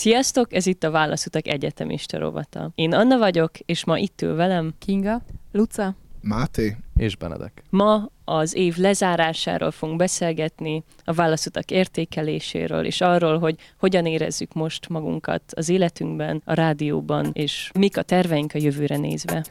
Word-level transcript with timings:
Sziasztok, 0.00 0.52
ez 0.54 0.66
itt 0.66 0.84
a 0.84 0.90
Válaszutak 0.90 1.46
Egyetemista 1.46 2.18
rovata. 2.18 2.70
Én 2.74 2.94
Anna 2.94 3.18
vagyok, 3.18 3.58
és 3.58 3.84
ma 3.84 3.98
itt 3.98 4.22
ül 4.22 4.34
velem 4.34 4.72
Kinga, 4.78 5.22
Luca, 5.52 5.94
Máté 6.22 6.76
és 6.96 7.16
Benedek. 7.16 7.62
Ma 7.70 8.10
az 8.24 8.54
év 8.54 8.76
lezárásáról 8.76 9.70
fogunk 9.70 9.98
beszélgetni, 9.98 10.84
a 11.04 11.12
válaszutak 11.12 11.70
értékeléséről, 11.70 12.84
és 12.84 13.00
arról, 13.00 13.38
hogy 13.38 13.56
hogyan 13.78 14.06
érezzük 14.06 14.52
most 14.52 14.88
magunkat 14.88 15.42
az 15.54 15.68
életünkben, 15.68 16.42
a 16.44 16.54
rádióban, 16.54 17.30
és 17.32 17.70
mik 17.78 17.96
a 17.96 18.02
terveink 18.02 18.54
a 18.54 18.58
jövőre 18.58 18.96
nézve. 18.96 19.44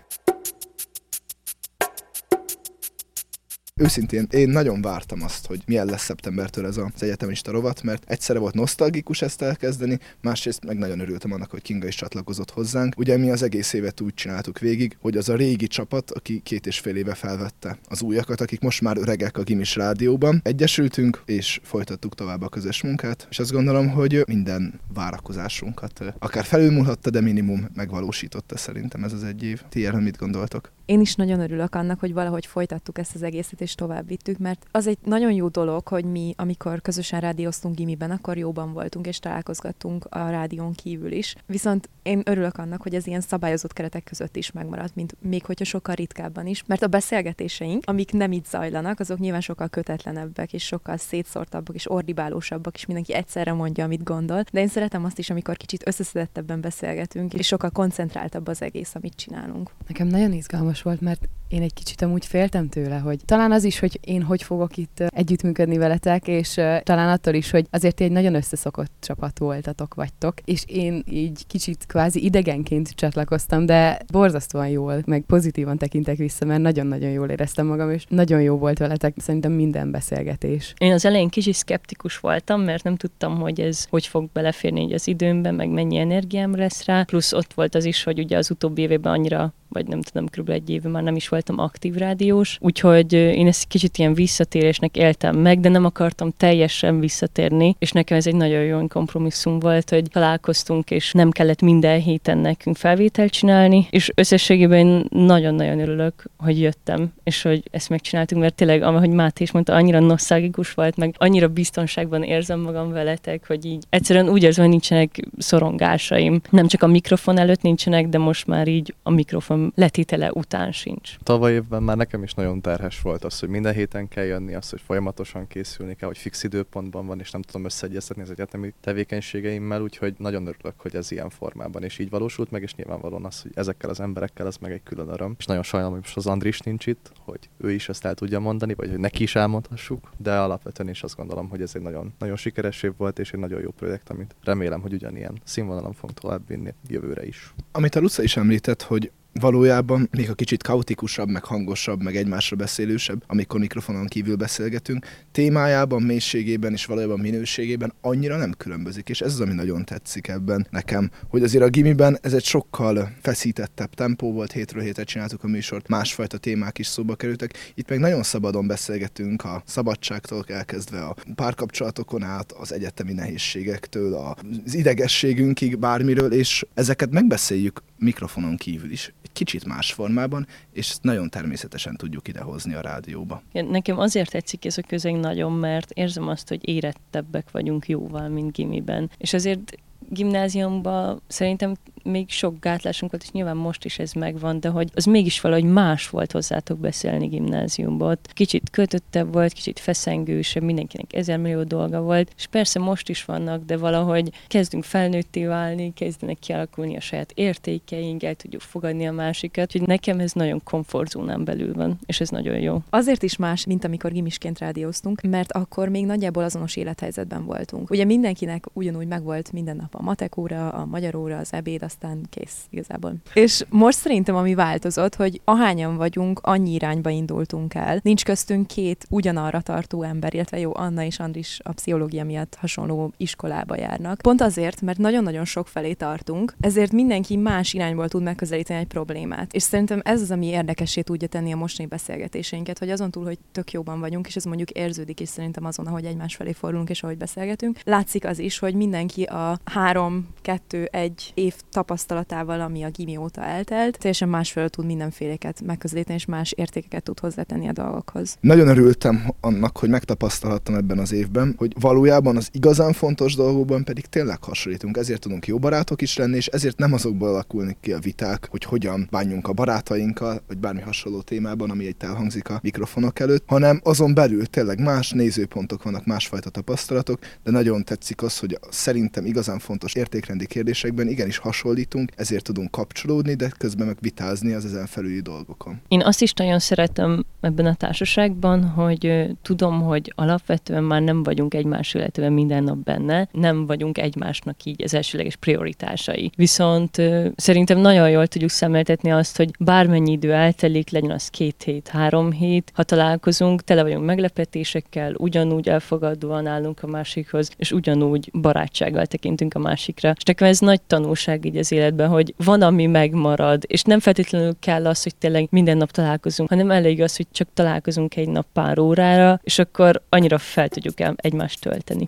Őszintén, 3.82 4.28
én 4.30 4.50
nagyon 4.50 4.82
vártam 4.82 5.24
azt, 5.24 5.46
hogy 5.46 5.62
milyen 5.66 5.86
lesz 5.86 6.04
szeptembertől 6.04 6.66
ez 6.66 6.78
az 6.78 7.04
egyetemista 7.04 7.52
rovat, 7.52 7.84
mert 7.84 8.04
egyszerre 8.08 8.40
volt 8.40 8.54
nosztalgikus 8.54 9.22
ezt 9.22 9.42
elkezdeni, 9.42 10.00
másrészt 10.22 10.66
meg 10.66 10.78
nagyon 10.78 11.00
örültem 11.00 11.32
annak, 11.32 11.52
hogy 11.52 11.62
Kinga 11.62 11.88
is 11.88 11.96
csatlakozott 11.96 12.52
hozzánk. 12.52 12.94
Ugye 12.98 13.18
mi 13.18 13.32
az 13.32 13.44
egész 13.44 13.74
évet 13.74 14.02
úgy 14.02 14.14
csináltuk 14.14 14.60
végig, 14.60 14.98
hogy 15.02 15.18
az 15.18 15.30
a 15.30 15.36
régi 15.36 15.68
csapat, 15.68 16.12
aki 16.12 16.40
két 16.40 16.68
és 16.68 16.80
fél 16.80 16.96
éve 16.96 17.14
felvette 17.14 17.78
az 17.90 18.02
újakat, 18.02 18.42
akik 18.42 18.60
most 18.60 18.82
már 18.82 18.98
öregek 18.98 19.38
a 19.38 19.44
Gimis 19.44 19.76
rádióban, 19.76 20.40
egyesültünk 20.44 21.22
és 21.26 21.60
folytattuk 21.64 22.16
tovább 22.16 22.42
a 22.42 22.50
közös 22.50 22.82
munkát, 22.82 23.28
és 23.30 23.40
azt 23.40 23.52
gondolom, 23.52 23.90
hogy 23.90 24.24
minden 24.28 24.80
várakozásunkat 24.94 26.04
akár 26.20 26.46
felülmúlhatta, 26.46 27.10
de 27.10 27.22
minimum 27.22 27.68
megvalósította 27.76 28.58
szerintem 28.58 29.04
ez 29.04 29.14
az 29.14 29.24
egy 29.24 29.44
év. 29.44 29.62
Ti 29.70 29.86
erről 29.86 30.02
mit 30.02 30.18
gondoltok? 30.18 30.72
Én 30.86 31.00
is 31.00 31.16
nagyon 31.16 31.40
örülök 31.40 31.76
annak, 31.76 32.00
hogy 32.00 32.14
valahogy 32.14 32.46
folytattuk 32.46 32.98
ezt 32.98 33.16
az 33.16 33.24
egészet, 33.24 33.62
és 33.62 33.69
tovább 33.76 34.08
vittük, 34.08 34.38
mert 34.38 34.66
az 34.72 34.88
egy 34.88 34.98
nagyon 35.04 35.32
jó 35.32 35.48
dolog, 35.48 35.88
hogy 35.88 36.06
mi, 36.06 36.34
amikor 36.38 36.82
közösen 36.82 37.20
rádióztunk 37.20 37.76
gimiben, 37.76 38.12
akkor 38.12 38.38
jóban 38.38 38.74
voltunk, 38.74 39.08
és 39.08 39.20
találkozgattunk 39.20 40.06
a 40.10 40.30
rádión 40.30 40.74
kívül 40.74 41.12
is. 41.12 41.36
Viszont 41.46 41.90
én 42.10 42.22
örülök 42.26 42.58
annak, 42.58 42.82
hogy 42.82 42.96
ez 42.96 43.08
ilyen 43.08 43.22
szabályozott 43.22 43.74
keretek 43.74 44.04
között 44.04 44.36
is 44.36 44.52
megmaradt, 44.52 44.96
mint 44.96 45.16
még 45.22 45.46
hogyha 45.46 45.66
sokkal 45.66 45.96
ritkábban 45.96 46.48
is, 46.48 46.64
mert 46.68 46.82
a 46.82 46.88
beszélgetéseink, 46.88 47.84
amik 47.86 48.12
nem 48.12 48.32
itt 48.32 48.46
zajlanak, 48.46 49.00
azok 49.00 49.20
nyilván 49.20 49.42
sokkal 49.42 49.68
kötetlenebbek, 49.68 50.54
és 50.54 50.66
sokkal 50.66 50.98
szétszórtabbak, 50.98 51.76
és 51.76 51.92
ordibálósabbak, 51.92 52.76
és 52.76 52.86
mindenki 52.86 53.14
egyszerre 53.14 53.54
mondja, 53.54 53.84
amit 53.84 54.04
gondol. 54.04 54.44
De 54.52 54.60
én 54.60 54.68
szeretem 54.68 55.06
azt 55.06 55.20
is, 55.20 55.30
amikor 55.30 55.58
kicsit 55.58 55.88
összeszedettebben 55.88 56.62
beszélgetünk, 56.62 57.34
és 57.34 57.48
sokkal 57.48 57.70
koncentráltabb 57.70 58.48
az 58.48 58.62
egész, 58.62 58.96
amit 58.96 59.16
csinálunk. 59.16 59.72
Nekem 59.88 60.08
nagyon 60.08 60.34
izgalmas 60.34 60.82
volt, 60.82 61.02
mert 61.02 61.30
én 61.48 61.62
egy 61.62 61.74
kicsit 61.74 62.02
amúgy 62.02 62.26
féltem 62.26 62.70
tőle, 62.70 62.98
hogy 62.98 63.20
talán 63.26 63.52
az 63.52 63.64
is, 63.64 63.80
hogy 63.80 64.00
én 64.02 64.22
hogy 64.22 64.44
fogok 64.44 64.78
itt 64.78 65.04
együttműködni 65.08 65.78
veletek, 65.78 66.28
és 66.28 66.54
talán 66.84 67.10
attól 67.10 67.34
is, 67.34 67.52
hogy 67.52 67.68
azért 67.70 68.02
egy 68.02 68.12
nagyon 68.12 68.36
összeszokott 68.36 68.92
csapat 69.00 69.40
voltatok 69.40 69.94
vagytok, 69.94 70.34
és 70.46 70.64
én 70.68 71.04
így 71.10 71.48
kicsit 71.48 71.86
kvázi 72.00 72.24
idegenként 72.24 72.90
csatlakoztam, 72.90 73.66
de 73.66 74.00
borzasztóan 74.12 74.68
jól, 74.68 75.02
meg 75.06 75.24
pozitívan 75.28 75.78
tekintek 75.78 76.18
vissza, 76.18 76.46
mert 76.46 76.62
nagyon-nagyon 76.62 77.10
jól 77.10 77.30
éreztem 77.30 77.66
magam, 77.66 77.92
és 77.92 78.06
nagyon 78.10 78.42
jó 78.42 78.58
volt 78.58 78.78
veletek 78.78 79.14
szerintem 79.18 79.52
minden 79.52 79.92
beszélgetés. 79.92 80.74
Én 80.78 80.94
az 80.94 81.06
elején 81.06 81.30
kicsit 81.30 81.54
szkeptikus 81.54 82.18
voltam, 82.18 82.62
mert 82.62 82.84
nem 82.84 82.96
tudtam, 82.96 83.40
hogy 83.40 83.60
ez 83.62 83.86
hogy 83.90 84.06
fog 84.06 84.30
beleférni 84.34 84.94
az 84.94 85.08
időmbe, 85.08 85.52
meg 85.52 85.70
mennyi 85.70 85.98
energiám 85.98 86.56
lesz 86.56 86.86
rá, 86.86 87.04
plusz 87.04 87.34
ott 87.34 87.54
volt 87.54 87.76
az 87.76 87.86
is, 87.86 88.04
hogy 88.04 88.20
ugye 88.20 88.38
az 88.38 88.52
utóbbi 88.52 88.82
évében 88.82 89.14
annyira 89.14 89.54
vagy 89.70 89.88
nem 89.88 90.02
tudom, 90.02 90.26
kb. 90.26 90.50
egy 90.50 90.70
éve 90.70 90.90
már 90.90 91.04
nem 91.04 91.16
is 91.16 91.28
voltam 91.28 91.60
aktív 91.60 91.96
rádiós, 91.96 92.58
úgyhogy 92.62 93.14
én 93.14 93.48
ezt 93.48 93.68
kicsit 93.68 93.98
ilyen 93.98 94.14
visszatérésnek 94.14 94.98
éltem 94.98 95.38
meg, 95.38 95.60
de 95.60 95.70
nem 95.70 95.86
akartam 95.86 96.34
teljesen 96.38 97.00
visszatérni, 97.00 97.76
és 97.80 97.92
nekem 97.92 98.18
ez 98.18 98.28
egy 98.28 98.36
nagyon 98.36 98.64
jó 98.64 98.88
kompromisszum 98.88 99.60
volt, 99.60 99.90
hogy 99.90 100.10
találkoztunk, 100.12 100.92
és 100.92 101.12
nem 101.12 101.30
kellett 101.30 101.62
minden 101.62 102.00
héten 102.02 102.38
nekünk 102.38 102.76
felvételt 102.76 103.32
csinálni, 103.32 103.88
és 103.90 104.12
összességében 104.16 105.08
nagyon-nagyon 105.10 105.80
örülök, 105.80 106.24
hogy 106.38 106.60
jöttem, 106.60 107.14
és 107.24 107.42
hogy 107.42 107.64
ezt 107.72 107.90
megcsináltunk, 107.90 108.42
mert 108.42 108.56
tényleg, 108.56 108.82
ahogy 108.82 109.10
Máté 109.10 109.44
is 109.44 109.52
mondta, 109.52 109.74
annyira 109.74 110.00
nosztalgikus 110.00 110.74
volt, 110.74 110.96
meg 110.98 111.16
annyira 111.18 111.48
biztonságban 111.48 112.24
érzem 112.24 112.60
magam 112.60 112.92
veletek, 112.92 113.48
hogy 113.48 113.66
így 113.66 113.84
egyszerűen 113.90 114.30
úgy 114.30 114.44
érzem, 114.44 114.64
hogy 114.64 114.72
nincsenek 114.72 115.20
szorongásaim. 115.38 116.42
Nem 116.50 116.68
csak 116.68 116.84
a 116.84 116.88
mikrofon 116.88 117.38
előtt 117.38 117.62
nincsenek, 117.62 118.08
de 118.08 118.18
most 118.18 118.48
már 118.48 118.68
így 118.68 118.94
a 119.04 119.10
mikrofon 119.10 119.59
letitele 119.76 120.32
után 120.32 120.72
sincs. 120.72 121.18
Tavaly 121.24 121.54
évben 121.54 121.84
már 121.84 121.98
nekem 121.98 122.24
is 122.24 122.34
nagyon 122.34 122.62
terhes 122.62 123.02
volt 123.02 123.24
az, 123.24 123.40
hogy 123.40 123.50
minden 123.50 123.74
héten 123.74 124.08
kell 124.08 124.24
jönni, 124.24 124.54
az, 124.54 124.70
hogy 124.70 124.82
folyamatosan 124.82 125.48
készülni 125.48 125.96
kell, 125.96 126.08
hogy 126.08 126.18
fix 126.18 126.44
időpontban 126.44 127.06
van, 127.06 127.20
és 127.20 127.32
nem 127.32 127.42
tudom 127.42 127.66
összeegyeztetni 127.66 128.22
az 128.22 128.30
egyetemi 128.30 128.74
tevékenységeimmel, 128.82 129.82
úgyhogy 129.82 130.14
nagyon 130.18 130.42
örülök, 130.42 130.74
hogy 130.78 130.96
ez 130.96 131.12
ilyen 131.12 131.30
formában 131.30 131.84
és 131.84 132.00
így 132.00 132.10
valósult 132.10 132.52
meg, 132.52 132.62
és 132.62 132.76
nyilvánvalóan 132.76 133.26
az, 133.26 133.42
hogy 133.42 133.52
ezekkel 133.56 133.90
az 133.90 134.00
emberekkel 134.00 134.48
ez 134.48 134.58
meg 134.58 134.72
egy 134.72 134.84
külön 134.84 135.08
öröm. 135.08 135.36
És 135.38 135.46
nagyon 135.46 135.64
sajnálom, 135.64 135.96
hogy 135.96 136.04
most 136.04 136.18
az 136.18 136.28
Andris 136.28 136.60
nincs 136.60 136.86
itt, 136.86 137.12
hogy 137.26 137.40
ő 137.58 137.72
is 137.72 137.90
ezt 137.90 138.06
el 138.06 138.14
tudja 138.14 138.40
mondani, 138.40 138.74
vagy 138.74 138.90
hogy 138.90 139.00
neki 139.00 139.24
is 139.24 139.36
elmondhassuk, 139.36 140.10
de 140.18 140.38
alapvetően 140.40 140.90
is 140.90 141.04
azt 141.04 141.16
gondolom, 141.16 141.50
hogy 141.50 141.62
ez 141.62 141.72
egy 141.76 141.82
nagyon, 141.82 142.14
nagyon 142.20 142.36
sikeres 142.36 142.84
év 142.84 142.92
volt, 142.98 143.20
és 143.20 143.32
egy 143.32 143.40
nagyon 143.40 143.62
jó 143.62 143.70
projekt, 143.70 144.10
amit 144.10 144.36
remélem, 144.44 144.82
hogy 144.82 144.94
ugyanilyen 144.94 145.42
színvonalon 145.44 145.94
fogunk 145.94 146.20
tovább 146.20 146.48
vinni 146.48 146.74
jövőre 146.88 147.26
is. 147.26 147.54
Amit 147.72 147.96
a 147.96 148.00
Luca 148.00 148.24
is 148.24 148.38
említett, 148.38 148.82
hogy 148.82 149.12
valójában 149.40 150.10
még 150.12 150.30
a 150.30 150.34
kicsit 150.34 150.64
kaotikusabb, 150.64 151.30
meg 151.30 151.44
hangosabb, 151.44 152.04
meg 152.04 152.16
egymásra 152.16 152.56
beszélősebb, 152.56 153.24
amikor 153.28 153.60
mikrofonon 153.60 154.08
kívül 154.08 154.36
beszélgetünk, 154.36 155.06
témájában, 155.32 156.02
mélységében 156.02 156.72
és 156.72 156.86
valójában 156.86 157.20
minőségében 157.20 157.94
annyira 158.02 158.38
nem 158.38 158.54
különbözik, 158.58 159.10
és 159.10 159.22
ez 159.22 159.34
az, 159.34 159.40
ami 159.40 159.54
nagyon 159.54 159.86
tetszik 159.86 160.28
ebben 160.28 160.68
nekem, 160.70 161.12
hogy 161.28 161.44
azért 161.44 161.64
a 161.64 161.70
gimiben 161.70 162.18
ez 162.22 162.34
egy 162.34 162.44
sokkal 162.44 163.12
feszítettebb 163.22 163.94
tempó 163.94 164.34
volt, 164.34 164.52
hétről 164.52 164.84
hétre 164.84 165.04
csináltuk 165.04 165.44
a 165.44 165.48
műsort, 165.48 165.88
másfajta 165.88 166.38
témák 166.38 166.78
is 166.78 166.88
szóba 166.88 167.16
kerültek, 167.16 167.72
itt 167.76 167.90
meg 167.90 168.00
nagyon 168.00 168.24
szabadon 168.24 168.68
beszélgetünk 168.68 169.44
a 169.44 169.64
szabadságtól 169.66 170.44
elkezdve 170.48 171.02
a 171.02 171.16
párkapcsolatokon 171.36 172.24
át, 172.24 172.52
az 172.52 172.74
egyetemi 172.74 173.14
nehézségektől, 173.14 174.14
az 174.14 174.74
idegességünkig, 174.74 175.78
bármiről, 175.80 176.34
és 176.34 176.66
ezeket 176.74 177.12
megbeszéljük 177.12 177.82
mikrofonon 178.00 178.58
kívül 178.58 178.92
is 178.92 179.14
egy 179.22 179.32
kicsit 179.34 179.66
más 179.66 179.94
formában, 179.94 180.48
és 180.72 180.90
ezt 180.90 181.04
nagyon 181.04 181.30
természetesen 181.30 181.96
tudjuk 181.96 182.28
idehozni 182.28 182.74
a 182.74 182.82
rádióba. 182.82 183.42
Nekem 183.52 184.00
azért 184.00 184.32
tetszik 184.32 184.66
ez 184.66 184.78
a 184.78 184.82
közeg 184.82 185.16
nagyon, 185.16 185.52
mert 185.52 185.92
érzem 185.92 186.28
azt, 186.28 186.48
hogy 186.48 186.68
érettebbek 186.68 187.52
vagyunk 187.52 187.88
jóval, 187.88 188.28
mint 188.28 188.52
gimiben. 188.52 189.10
És 189.18 189.34
azért 189.34 189.78
gimnáziumban 190.10 191.22
szerintem 191.28 191.76
még 192.04 192.30
sok 192.30 192.60
gátlásunk 192.60 193.12
volt, 193.12 193.24
és 193.24 193.32
nyilván 193.32 193.58
most 193.58 193.86
is 193.86 194.00
ez 194.00 194.14
megvan, 194.14 194.60
de 194.60 194.70
hogy 194.70 194.90
az 194.94 195.06
mégis 195.06 195.42
valahogy 195.42 195.64
más 195.64 196.10
volt 196.10 196.32
hozzátok 196.32 196.80
beszélni 196.80 197.28
gimnáziumban. 197.28 198.18
Kicsit 198.34 198.70
kötöttebb 198.70 199.34
volt, 199.34 199.54
kicsit 199.54 199.80
feszengősebb, 199.80 200.64
mindenkinek 200.64 201.14
ezer 201.14 201.38
millió 201.38 201.64
dolga 201.64 202.02
volt, 202.02 202.32
és 202.38 202.48
persze 202.48 202.80
most 202.80 203.10
is 203.10 203.26
vannak, 203.26 203.66
de 203.66 203.78
valahogy 203.78 204.32
kezdünk 204.48 204.84
felnőtté 204.84 205.46
válni, 205.46 205.94
kezdenek 205.94 206.40
kialakulni 206.40 206.96
a 206.96 207.00
saját 207.00 207.32
értékeink, 207.36 208.24
el 208.24 208.36
tudjuk 208.36 208.62
fogadni 208.62 209.08
a 209.08 209.12
másikat, 209.12 209.72
hogy 209.72 209.82
nekem 209.82 210.20
ez 210.20 210.32
nagyon 210.32 210.62
komfortzónán 210.64 211.44
belül 211.44 211.74
van, 211.74 212.00
és 212.06 212.20
ez 212.20 212.30
nagyon 212.30 212.60
jó. 212.60 212.82
Azért 212.90 213.24
is 213.24 213.36
más, 213.36 213.66
mint 213.66 213.84
amikor 213.84 214.12
gimisként 214.12 214.60
rádióztunk, 214.60 215.22
mert 215.22 215.52
akkor 215.52 215.90
még 215.90 216.06
nagyjából 216.06 216.44
azonos 216.44 216.76
élethelyzetben 216.76 217.46
voltunk. 217.46 217.90
Ugye 217.90 218.04
mindenkinek 218.06 218.66
ugyanúgy 218.74 219.08
megvolt 219.08 219.52
minden 219.52 219.76
nap 219.76 219.96
a 219.96 220.02
matekóra, 220.02 220.70
a 220.70 220.86
magyar 220.86 221.16
óra, 221.16 221.38
az 221.38 221.54
ebéd, 221.54 221.84
aztán 221.90 222.26
kész 222.30 222.66
igazából. 222.70 223.14
És 223.34 223.66
most 223.70 223.98
szerintem 223.98 224.36
ami 224.36 224.54
változott, 224.54 225.16
hogy 225.16 225.42
ahányan 225.44 225.98
vagyunk, 225.98 226.40
annyi 226.44 226.74
irányba 226.74 227.10
indultunk 227.10 227.74
el. 227.74 228.00
Nincs 228.04 228.24
köztünk 228.24 228.68
két 228.68 229.06
ugyanarra 229.10 229.62
tartó 229.62 230.04
ember, 230.04 230.34
illetve 230.34 230.60
jó, 230.60 230.72
Anna 230.76 231.04
és 231.04 231.20
Andris 231.20 231.60
a 231.64 231.72
pszichológia 231.72 232.24
miatt 232.24 232.56
hasonló 232.56 233.14
iskolába 233.18 233.78
járnak. 233.78 234.22
Pont 234.22 234.42
azért, 234.42 234.82
mert 234.82 234.98
nagyon-nagyon 234.98 235.46
sok 235.46 235.68
felé 235.68 235.94
tartunk, 235.94 236.54
ezért 236.60 236.92
mindenki 236.92 237.36
más 237.36 237.74
irányból 237.74 238.08
tud 238.08 238.24
megközelíteni 238.24 238.80
egy 238.80 238.88
problémát. 238.88 239.54
És 239.54 239.64
szerintem 239.64 240.02
ez 240.04 240.22
az, 240.22 240.32
ami 240.32 240.46
érdekessé 240.46 241.02
tudja 241.02 241.28
tenni 241.28 241.52
a 241.52 241.56
mostani 241.56 241.88
beszélgetéseinket, 241.88 242.80
hogy 242.80 242.90
azon 242.90 243.12
túl, 243.12 243.24
hogy 243.26 243.40
tök 243.52 243.72
jóban 243.72 244.00
vagyunk, 244.00 244.28
és 244.28 244.36
ez 244.36 244.44
mondjuk 244.44 244.70
érződik 244.70 245.20
is 245.20 245.30
szerintem 245.30 245.66
azon, 245.66 245.88
ahogy 245.88 246.06
egymás 246.06 246.36
felé 246.36 246.52
fordulunk 246.52 246.90
és 246.90 247.04
ahogy 247.04 247.18
beszélgetünk. 247.18 247.80
Látszik 247.84 248.26
az 248.26 248.40
is, 248.40 248.60
hogy 248.60 248.74
mindenki 248.74 249.24
a 249.24 249.60
három, 249.64 250.28
kettő, 250.42 250.84
egy 250.92 251.32
év 251.34 251.56
tapasztalatával, 251.80 252.62
ami 252.62 252.84
a 252.84 252.90
gimi 252.90 253.18
óta 253.18 253.44
eltelt, 253.44 253.98
teljesen 253.98 254.30
másfelől 254.30 254.70
tud 254.70 254.86
mindenféleket 254.86 255.62
megközelíteni, 255.66 256.18
és 256.18 256.26
más 256.26 256.52
értékeket 256.52 257.04
tud 257.04 257.20
hozzátenni 257.20 257.68
a 257.68 257.72
dolgokhoz. 257.72 258.38
Nagyon 258.40 258.68
örültem 258.68 259.34
annak, 259.42 259.78
hogy 259.78 259.90
megtapasztalhattam 259.90 260.76
ebben 260.76 261.00
az 261.00 261.12
évben, 261.12 261.54
hogy 261.58 261.74
valójában 261.80 262.38
az 262.38 262.50
igazán 262.52 262.94
fontos 262.94 263.36
dolgokban 263.36 263.84
pedig 263.84 264.06
tényleg 264.06 264.44
hasonlítunk, 264.44 264.98
ezért 264.98 265.22
tudunk 265.22 265.48
jó 265.48 265.58
barátok 265.60 266.02
is 266.02 266.18
lenni, 266.18 266.36
és 266.36 266.48
ezért 266.48 266.78
nem 266.78 266.94
azokból 266.94 267.28
alakulni 267.28 267.78
ki 267.82 267.92
a 267.94 268.00
viták, 268.00 268.48
hogy 268.50 268.64
hogyan 268.64 269.08
bánjunk 269.12 269.48
a 269.48 269.54
barátainkkal, 269.54 270.42
vagy 270.48 270.58
bármi 270.58 270.82
hasonló 270.82 271.22
témában, 271.22 271.70
ami 271.70 271.86
egy 271.86 271.96
elhangzik 272.00 272.50
a 272.50 272.60
mikrofonok 272.64 273.20
előtt, 273.20 273.44
hanem 273.48 273.80
azon 273.84 274.14
belül 274.14 274.46
tényleg 274.46 274.80
más 274.82 275.12
nézőpontok 275.12 275.84
vannak, 275.84 276.06
másfajta 276.06 276.50
tapasztalatok, 276.50 277.20
de 277.44 277.52
nagyon 277.52 277.84
tetszik 277.84 278.24
az, 278.24 278.40
hogy 278.40 278.60
szerintem 278.70 279.26
igazán 279.26 279.60
fontos 279.60 279.94
értékrendi 279.94 280.46
kérdésekben 280.46 281.08
igenis 281.08 281.38
hasonlítunk, 281.70 282.12
ezért 282.16 282.44
tudunk 282.44 282.72
kapcsolódni, 282.72 283.34
de 283.34 283.52
közben 283.58 283.88
meg 283.88 283.98
vitázni 284.02 284.54
az 284.54 284.66
ezen 284.66 284.86
felüli 284.86 285.20
dolgokon. 285.22 285.82
Én 285.88 286.02
azt 286.02 286.22
is 286.22 286.34
nagyon 286.34 286.60
szeretem 286.60 287.26
ebben 287.42 287.66
a 287.66 287.74
társaságban, 287.74 288.64
hogy 288.64 289.26
tudom, 289.42 289.82
hogy 289.82 290.14
alapvetően 290.16 290.84
már 290.84 291.02
nem 291.02 291.24
vagyunk 291.24 291.54
egymás 291.54 291.94
életében 291.94 292.34
minden 292.34 292.64
nap 292.64 292.78
benne, 292.78 293.28
nem 293.32 293.66
vagyunk 293.66 293.98
egymásnak 293.98 294.64
így 294.64 294.84
az 294.84 294.94
elsőleges 294.94 295.36
prioritásai. 295.36 296.32
Viszont 296.36 297.02
szerintem 297.36 297.78
nagyon 297.78 298.10
jól 298.10 298.28
tudjuk 298.28 298.50
szemléltetni 298.50 299.12
azt, 299.12 299.38
hogy 299.38 299.52
bármennyi 299.60 300.12
idő 300.12 300.34
eltelik, 300.34 300.90
legyen 300.90 301.12
az 301.12 301.28
két 301.28 301.64
hét, 301.64 301.88
három 301.88 302.32
hét, 302.32 302.72
ha 302.74 302.84
találkozunk, 302.84 303.64
tele 303.64 303.84
vagyunk 303.84 304.06
meglepetésekkel, 304.06 305.14
ugyanúgy 305.18 305.70
elfogadóan 305.70 306.48
állunk 306.48 306.84
a 306.84 306.88
másikhoz, 306.88 307.50
és 307.58 307.72
ugyanúgy 307.72 308.30
barátsággal 308.42 309.06
tekintünk 309.06 309.54
a 309.54 309.60
másikra. 309.60 310.14
És 310.18 310.24
nekem 310.24 310.48
ez 310.48 310.60
nagy 310.60 310.82
tanulság 310.82 311.46
így 311.46 311.58
az 311.58 311.72
életben, 311.72 312.10
hogy 312.10 312.34
van, 312.38 312.62
ami 312.62 312.86
megmarad, 312.86 313.64
és 313.68 313.82
nem 313.82 314.00
feltétlenül 314.00 314.54
kell 314.60 314.88
az, 314.88 315.04
hogy 315.04 315.16
tényleg 315.16 315.48
minden 315.52 315.78
nap 315.78 315.92
találkozunk, 315.92 316.50
hanem 316.50 316.72
elég 316.72 317.02
az, 317.02 317.16
hogy 317.16 317.28
csak 317.32 317.48
találkozunk 317.54 318.16
egy 318.16 318.30
nap 318.30 318.46
pár 318.54 318.80
órára, 318.80 319.40
és 319.44 319.60
akkor 319.60 320.02
annyira 320.10 320.38
fel 320.38 320.70
tudjuk 320.70 320.96
egymást 321.16 321.62
tölteni. 321.62 322.06